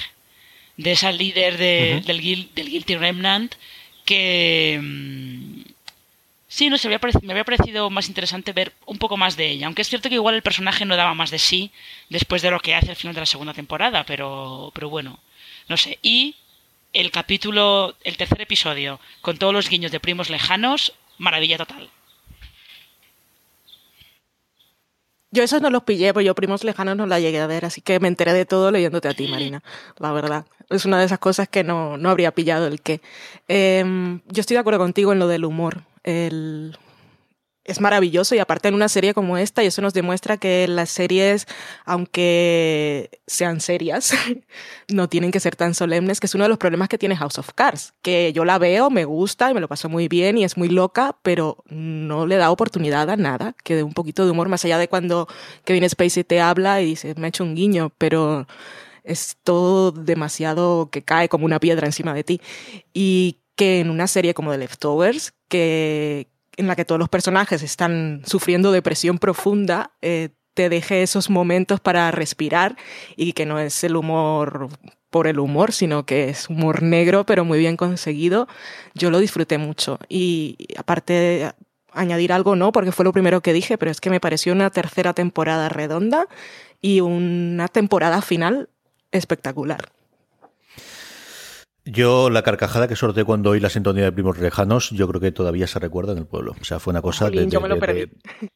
[0.77, 3.55] de esa líder de- del, Guil- del Guilty Remnant
[4.05, 5.61] que mm,
[6.47, 9.35] Sí, no sé, me había, parec- me había parecido más interesante ver un poco más
[9.37, 9.65] de ella.
[9.65, 11.71] Aunque es cierto que igual el personaje no daba más de sí
[12.09, 15.19] después de lo que hace al final de la segunda temporada, pero, pero bueno,
[15.67, 15.97] no sé.
[16.03, 16.35] Y
[16.93, 21.89] el capítulo, el tercer episodio, con todos los guiños de primos lejanos, maravilla total.
[25.31, 27.81] Yo esos no los pillé, pues yo primos lejanos no la llegué a ver, así
[27.81, 29.63] que me enteré de todo leyéndote a ti, Marina.
[29.97, 30.45] La verdad.
[30.69, 33.01] Es una de esas cosas que no, no habría pillado el qué.
[33.47, 35.83] Em, yo estoy de acuerdo contigo en lo del humor.
[36.03, 36.77] El,
[37.65, 40.89] es maravilloso y aparte en una serie como esta, y eso nos demuestra que las
[40.89, 41.47] series,
[41.85, 44.13] aunque sean serias,
[44.89, 47.37] no tienen que ser tan solemnes, que es uno de los problemas que tiene House
[47.37, 50.43] of Cards, que yo la veo, me gusta y me lo paso muy bien y
[50.43, 54.31] es muy loca, pero no le da oportunidad a nada que dé un poquito de
[54.31, 55.27] humor, más allá de cuando
[55.63, 58.45] Kevin Spacey te habla y dice, me ha hecho un guiño, pero
[59.03, 62.41] es todo demasiado que cae como una piedra encima de ti.
[62.93, 66.27] Y que en una serie como The Leftovers, que,
[66.57, 71.79] en la que todos los personajes están sufriendo depresión profunda, eh, te deje esos momentos
[71.79, 72.75] para respirar
[73.15, 74.69] y que no es el humor
[75.09, 78.47] por el humor, sino que es humor negro, pero muy bien conseguido.
[78.93, 79.99] Yo lo disfruté mucho.
[80.09, 81.53] Y aparte de
[81.91, 84.69] añadir algo, no, porque fue lo primero que dije, pero es que me pareció una
[84.69, 86.27] tercera temporada redonda
[86.81, 88.69] y una temporada final
[89.11, 89.91] espectacular.
[91.93, 95.31] Yo, la carcajada que sorteé cuando oí la sintonía de Primos Lejanos, yo creo que
[95.31, 96.55] todavía se recuerda en el pueblo.
[96.59, 98.05] O sea, fue una cosa Jolín, de, yo me lo perdí.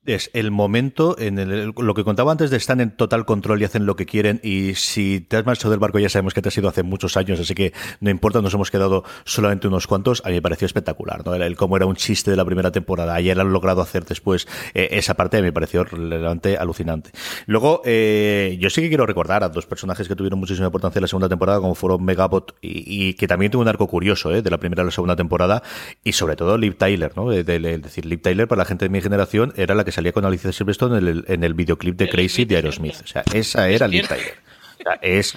[0.03, 3.61] de- Es el momento en el, lo que contaba antes de estar en total control
[3.61, 4.39] y hacen lo que quieren.
[4.43, 7.15] Y si te has marchado del barco, ya sabemos que te has ido hace muchos
[7.17, 10.21] años, así que no importa, nos hemos quedado solamente unos cuantos.
[10.25, 11.35] A mí me pareció espectacular, ¿no?
[11.35, 13.13] El, el cómo era un chiste de la primera temporada.
[13.13, 17.11] Ayer han logrado hacer después eh, esa parte, me pareció realmente alucinante.
[17.45, 21.03] Luego, eh, yo sí que quiero recordar a dos personajes que tuvieron muchísima importancia en
[21.03, 24.41] la segunda temporada, como fueron Megabot y, y que también tuvo un arco curioso, ¿eh?
[24.41, 25.63] de la primera a la segunda temporada,
[26.03, 27.31] y sobre todo Liv Tyler, ¿no?
[27.31, 30.25] Es decir, Liv Tyler, para la gente de mi generación, era la que salía con
[30.25, 32.95] Alicia Silverstone en el, en el videoclip de Crazy de es Aerosmith.
[33.03, 34.07] O sea, esa era Es Liv.
[34.07, 34.33] Tyler.
[34.79, 35.35] O sea, es,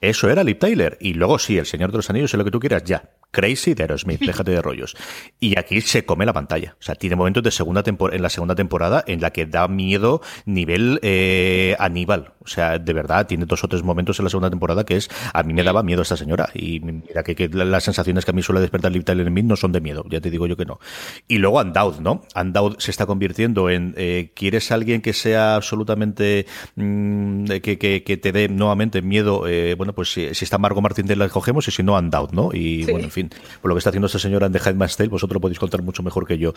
[0.00, 0.96] eso era Liv Tyler.
[1.00, 3.10] Y luego sí, El Señor de los Anillos, sé lo que tú quieras, ya.
[3.34, 4.96] Crazy de Aerosmith, déjate de rollos.
[5.40, 6.76] Y aquí se come la pantalla.
[6.80, 10.22] O sea, tiene momentos de segunda en la segunda temporada en la que da miedo
[10.46, 12.32] nivel eh, Aníbal.
[12.44, 15.10] O sea, de verdad, tiene dos o tres momentos en la segunda temporada que es,
[15.32, 16.48] a mí me daba miedo esta señora.
[16.54, 19.42] Y mira que, que las sensaciones que a mí suele despertar Liv Tyler en mí
[19.42, 20.78] no son de miedo, ya te digo yo que no.
[21.26, 22.22] Y luego Undoubted, ¿no?
[22.36, 28.16] Undoubted se está convirtiendo en, eh, ¿quieres alguien que sea absolutamente, mm, que, que, que
[28.16, 29.46] te dé nuevamente miedo?
[29.48, 32.50] Eh, bueno, pues si, si está Margot Martindale la cogemos y si no Undoubted, ¿no?
[32.52, 32.90] Y Sí.
[32.90, 33.23] bueno, en fin,
[33.60, 36.26] por lo que está haciendo esta señora The Handmaid's Tale, vosotros podéis contar mucho mejor
[36.26, 36.54] que yo.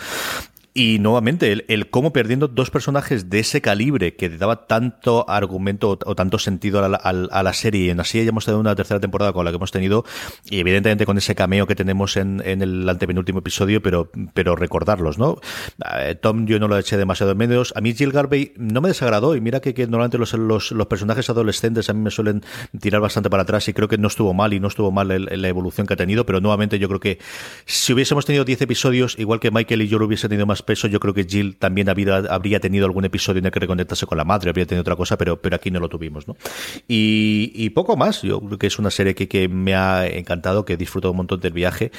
[0.73, 5.97] Y nuevamente, el, el cómo perdiendo dos personajes de ese calibre que daba tanto argumento
[6.05, 7.13] o, tanto sentido a la, a
[7.43, 10.05] la- serie, y en así hayamos tenido una tercera temporada con la que hemos tenido,
[10.49, 15.17] y evidentemente con ese cameo que tenemos en, en el antepenúltimo episodio, pero, pero recordarlos,
[15.17, 15.39] ¿no?
[15.99, 17.73] Eh, Tom yo no lo eché demasiado en medios.
[17.75, 20.85] A mí Jill Garvey no me desagradó, y mira que, que normalmente los, los, los
[20.87, 22.43] personajes adolescentes a mí me suelen
[22.79, 25.41] tirar bastante para atrás, y creo que no estuvo mal, y no estuvo mal el-
[25.41, 27.17] la evolución que ha tenido, pero nuevamente yo creo que
[27.65, 30.87] si hubiésemos tenido 10 episodios, igual que Michael y yo lo hubiese tenido más peso,
[30.87, 34.17] yo creo que Jill también habría, habría tenido algún episodio en el que reconectarse con
[34.17, 36.35] la madre, habría tenido otra cosa, pero, pero aquí no lo tuvimos, ¿no?
[36.87, 40.65] Y, y poco más, yo creo que es una serie que, que me ha encantado,
[40.65, 41.91] que he disfrutado un montón del viaje,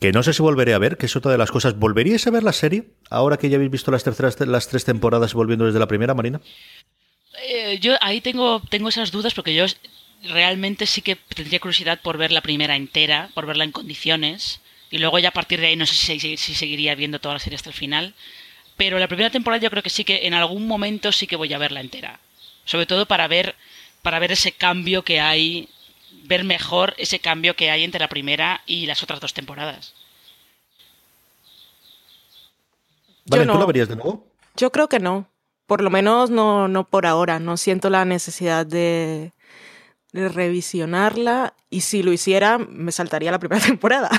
[0.00, 1.78] que no sé si volveré a ver, que es otra de las cosas.
[1.78, 5.34] ¿Volveríais a ver la serie ahora que ya habéis visto las terceras, las tres temporadas
[5.34, 6.40] volviendo desde la primera, Marina?
[7.48, 9.66] Eh, yo ahí tengo, tengo esas dudas porque yo
[10.28, 14.60] realmente sí que tendría curiosidad por ver la primera entera, por verla en condiciones.
[14.90, 17.56] Y luego ya a partir de ahí no sé si, seguiría viendo toda la serie
[17.56, 18.14] hasta el final.
[18.76, 21.52] Pero la primera temporada yo creo que sí que en algún momento sí que voy
[21.54, 22.18] a verla entera.
[22.64, 23.54] Sobre todo para ver,
[24.02, 25.68] para ver ese cambio que hay,
[26.24, 29.94] ver mejor ese cambio que hay entre la primera y las otras dos temporadas.
[33.26, 33.52] Vale, no.
[33.52, 34.26] ¿tú la verías de nuevo?
[34.56, 35.28] Yo creo que no.
[35.66, 37.38] Por lo menos no, no por ahora.
[37.38, 39.30] No siento la necesidad de,
[40.12, 41.54] de revisionarla.
[41.68, 44.10] Y si lo hiciera, me saltaría la primera temporada.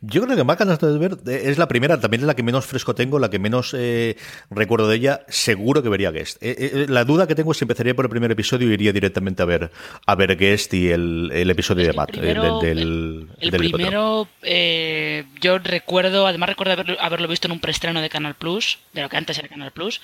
[0.00, 2.42] Yo creo que más ganas de ver eh, es la primera, también es la que
[2.42, 4.16] menos fresco tengo, la que menos eh,
[4.50, 5.20] recuerdo de ella.
[5.28, 6.42] Seguro que vería Guest.
[6.42, 8.92] Eh, eh, la duda que tengo es si empezaría por el primer episodio y iría
[8.92, 9.70] directamente a ver
[10.04, 13.50] a ver Guest y el, el episodio de Matt, el primero- del, del, el- el
[13.52, 13.72] del helicóptero.
[13.76, 18.80] primero, eh, yo recuerdo, además recuerdo haberlo, haberlo visto en un preestreno de Canal Plus,
[18.94, 20.00] de lo que antes era Canal Plus,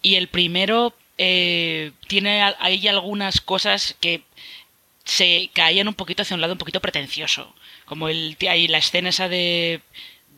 [0.00, 4.22] y el primero eh, tiene ahí algunas cosas que
[5.04, 7.54] se caían un poquito hacia un lado un poquito pretencioso,
[7.84, 9.80] como el ahí la escena esa de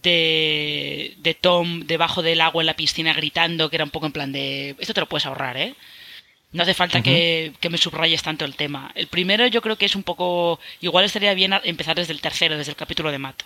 [0.03, 4.13] de, de Tom debajo del agua en la piscina gritando, que era un poco en
[4.13, 5.75] plan de esto te lo puedes ahorrar, ¿eh?
[6.53, 8.93] No hace falta que, que me subrayes tanto el tema.
[8.95, 10.59] El primero yo creo que es un poco...
[10.81, 13.43] Igual estaría bien empezar desde el tercero, desde el capítulo de Matt.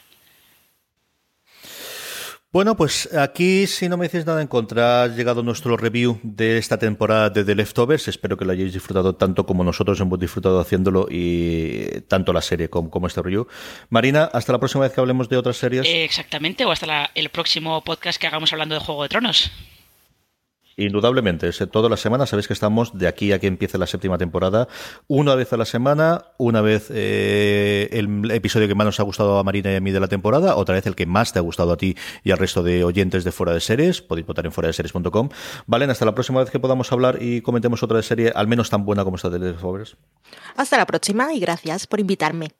[2.52, 6.58] Bueno, pues aquí, si no me dices nada en contra, ha llegado nuestro review de
[6.58, 8.08] esta temporada de The Leftovers.
[8.08, 12.68] Espero que lo hayáis disfrutado tanto como nosotros hemos disfrutado haciéndolo y tanto la serie
[12.68, 13.46] como, como este review.
[13.88, 15.86] Marina, hasta la próxima vez que hablemos de otras series.
[15.88, 19.52] Exactamente, o hasta el próximo podcast que hagamos hablando de Juego de Tronos.
[20.76, 24.68] Indudablemente, todas las semanas sabéis que estamos de aquí a que empiece la séptima temporada,
[25.08, 29.38] una vez a la semana, una vez eh, el episodio que más nos ha gustado
[29.38, 31.42] a Marina y a mí de la temporada, otra vez el que más te ha
[31.42, 34.52] gustado a ti y al resto de oyentes de Fuera de Series, podéis votar en
[34.52, 35.28] fuera de series.com.
[35.66, 38.84] Valen, hasta la próxima vez que podamos hablar y comentemos otra serie, al menos tan
[38.84, 39.56] buena como esta de The.
[40.56, 42.52] Hasta la próxima y gracias por invitarme.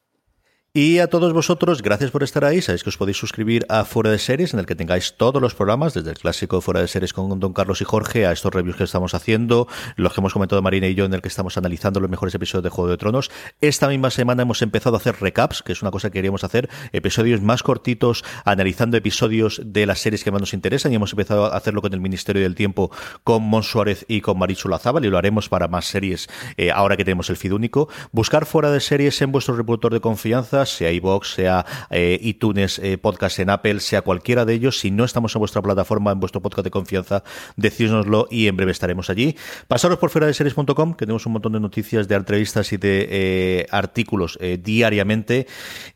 [0.73, 2.63] Y a todos vosotros, gracias por estar ahí.
[2.63, 5.53] Sabéis que os podéis suscribir a Fuera de Series, en el que tengáis todos los
[5.53, 8.77] programas, desde el clásico Fuera de Series con Don Carlos y Jorge, a estos reviews
[8.77, 9.67] que estamos haciendo,
[9.97, 12.63] los que hemos comentado Marina y yo, en el que estamos analizando los mejores episodios
[12.63, 13.33] de Juego de Tronos.
[13.61, 16.71] Esta misma semana hemos empezado a hacer recaps, que es una cosa que queríamos hacer,
[16.93, 21.47] episodios más cortitos, analizando episodios de las series que más nos interesan, y hemos empezado
[21.47, 22.93] a hacerlo con el Ministerio del Tiempo,
[23.25, 26.97] con Mon Suárez y con Marichu Lazábal, y lo haremos para más series eh, ahora
[26.97, 27.89] que tenemos el feed único.
[28.13, 32.99] Buscar Fuera de Series en vuestro reproductor de confianza, sea iVoox, sea eh, iTunes, eh,
[32.99, 34.79] podcast en Apple, sea cualquiera de ellos.
[34.79, 37.23] Si no estamos en vuestra plataforma, en vuestro podcast de confianza,
[37.57, 39.37] decídnoslo y en breve estaremos allí.
[39.69, 43.09] Pasaros por fuera de series.com, que tenemos un montón de noticias, de entrevistas y de
[43.11, 45.47] eh, artículos diariamente.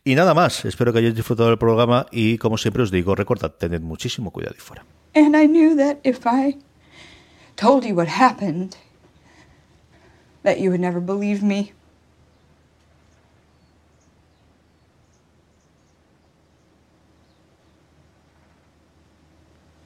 [0.05, 3.53] Y nada más, espero que hayáis disfrutado del programa y como siempre os digo, recordad,
[3.53, 4.85] tened muchísimo cuidado y fuera.
[5.15, 6.59] And I knew that if I
[7.57, 8.77] told you what happened,
[10.43, 11.73] that you would never believe me.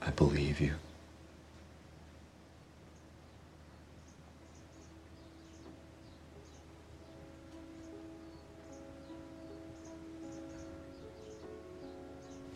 [0.09, 0.73] I believe you.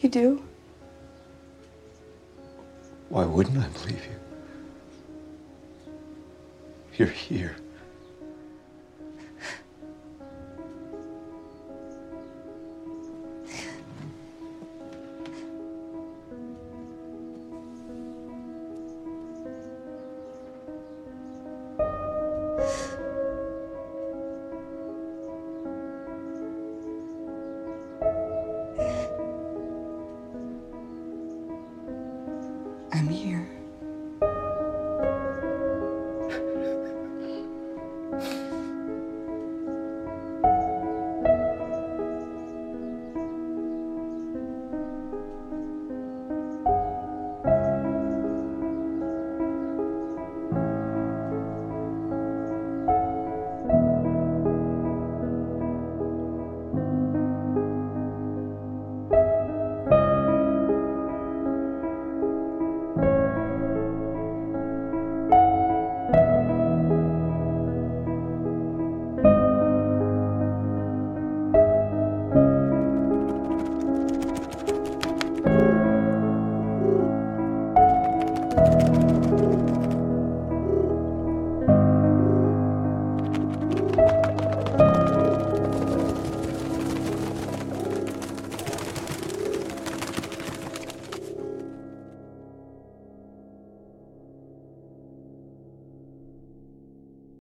[0.01, 0.43] You do?
[3.11, 5.93] Why wouldn't I believe you?
[6.97, 7.57] You're here.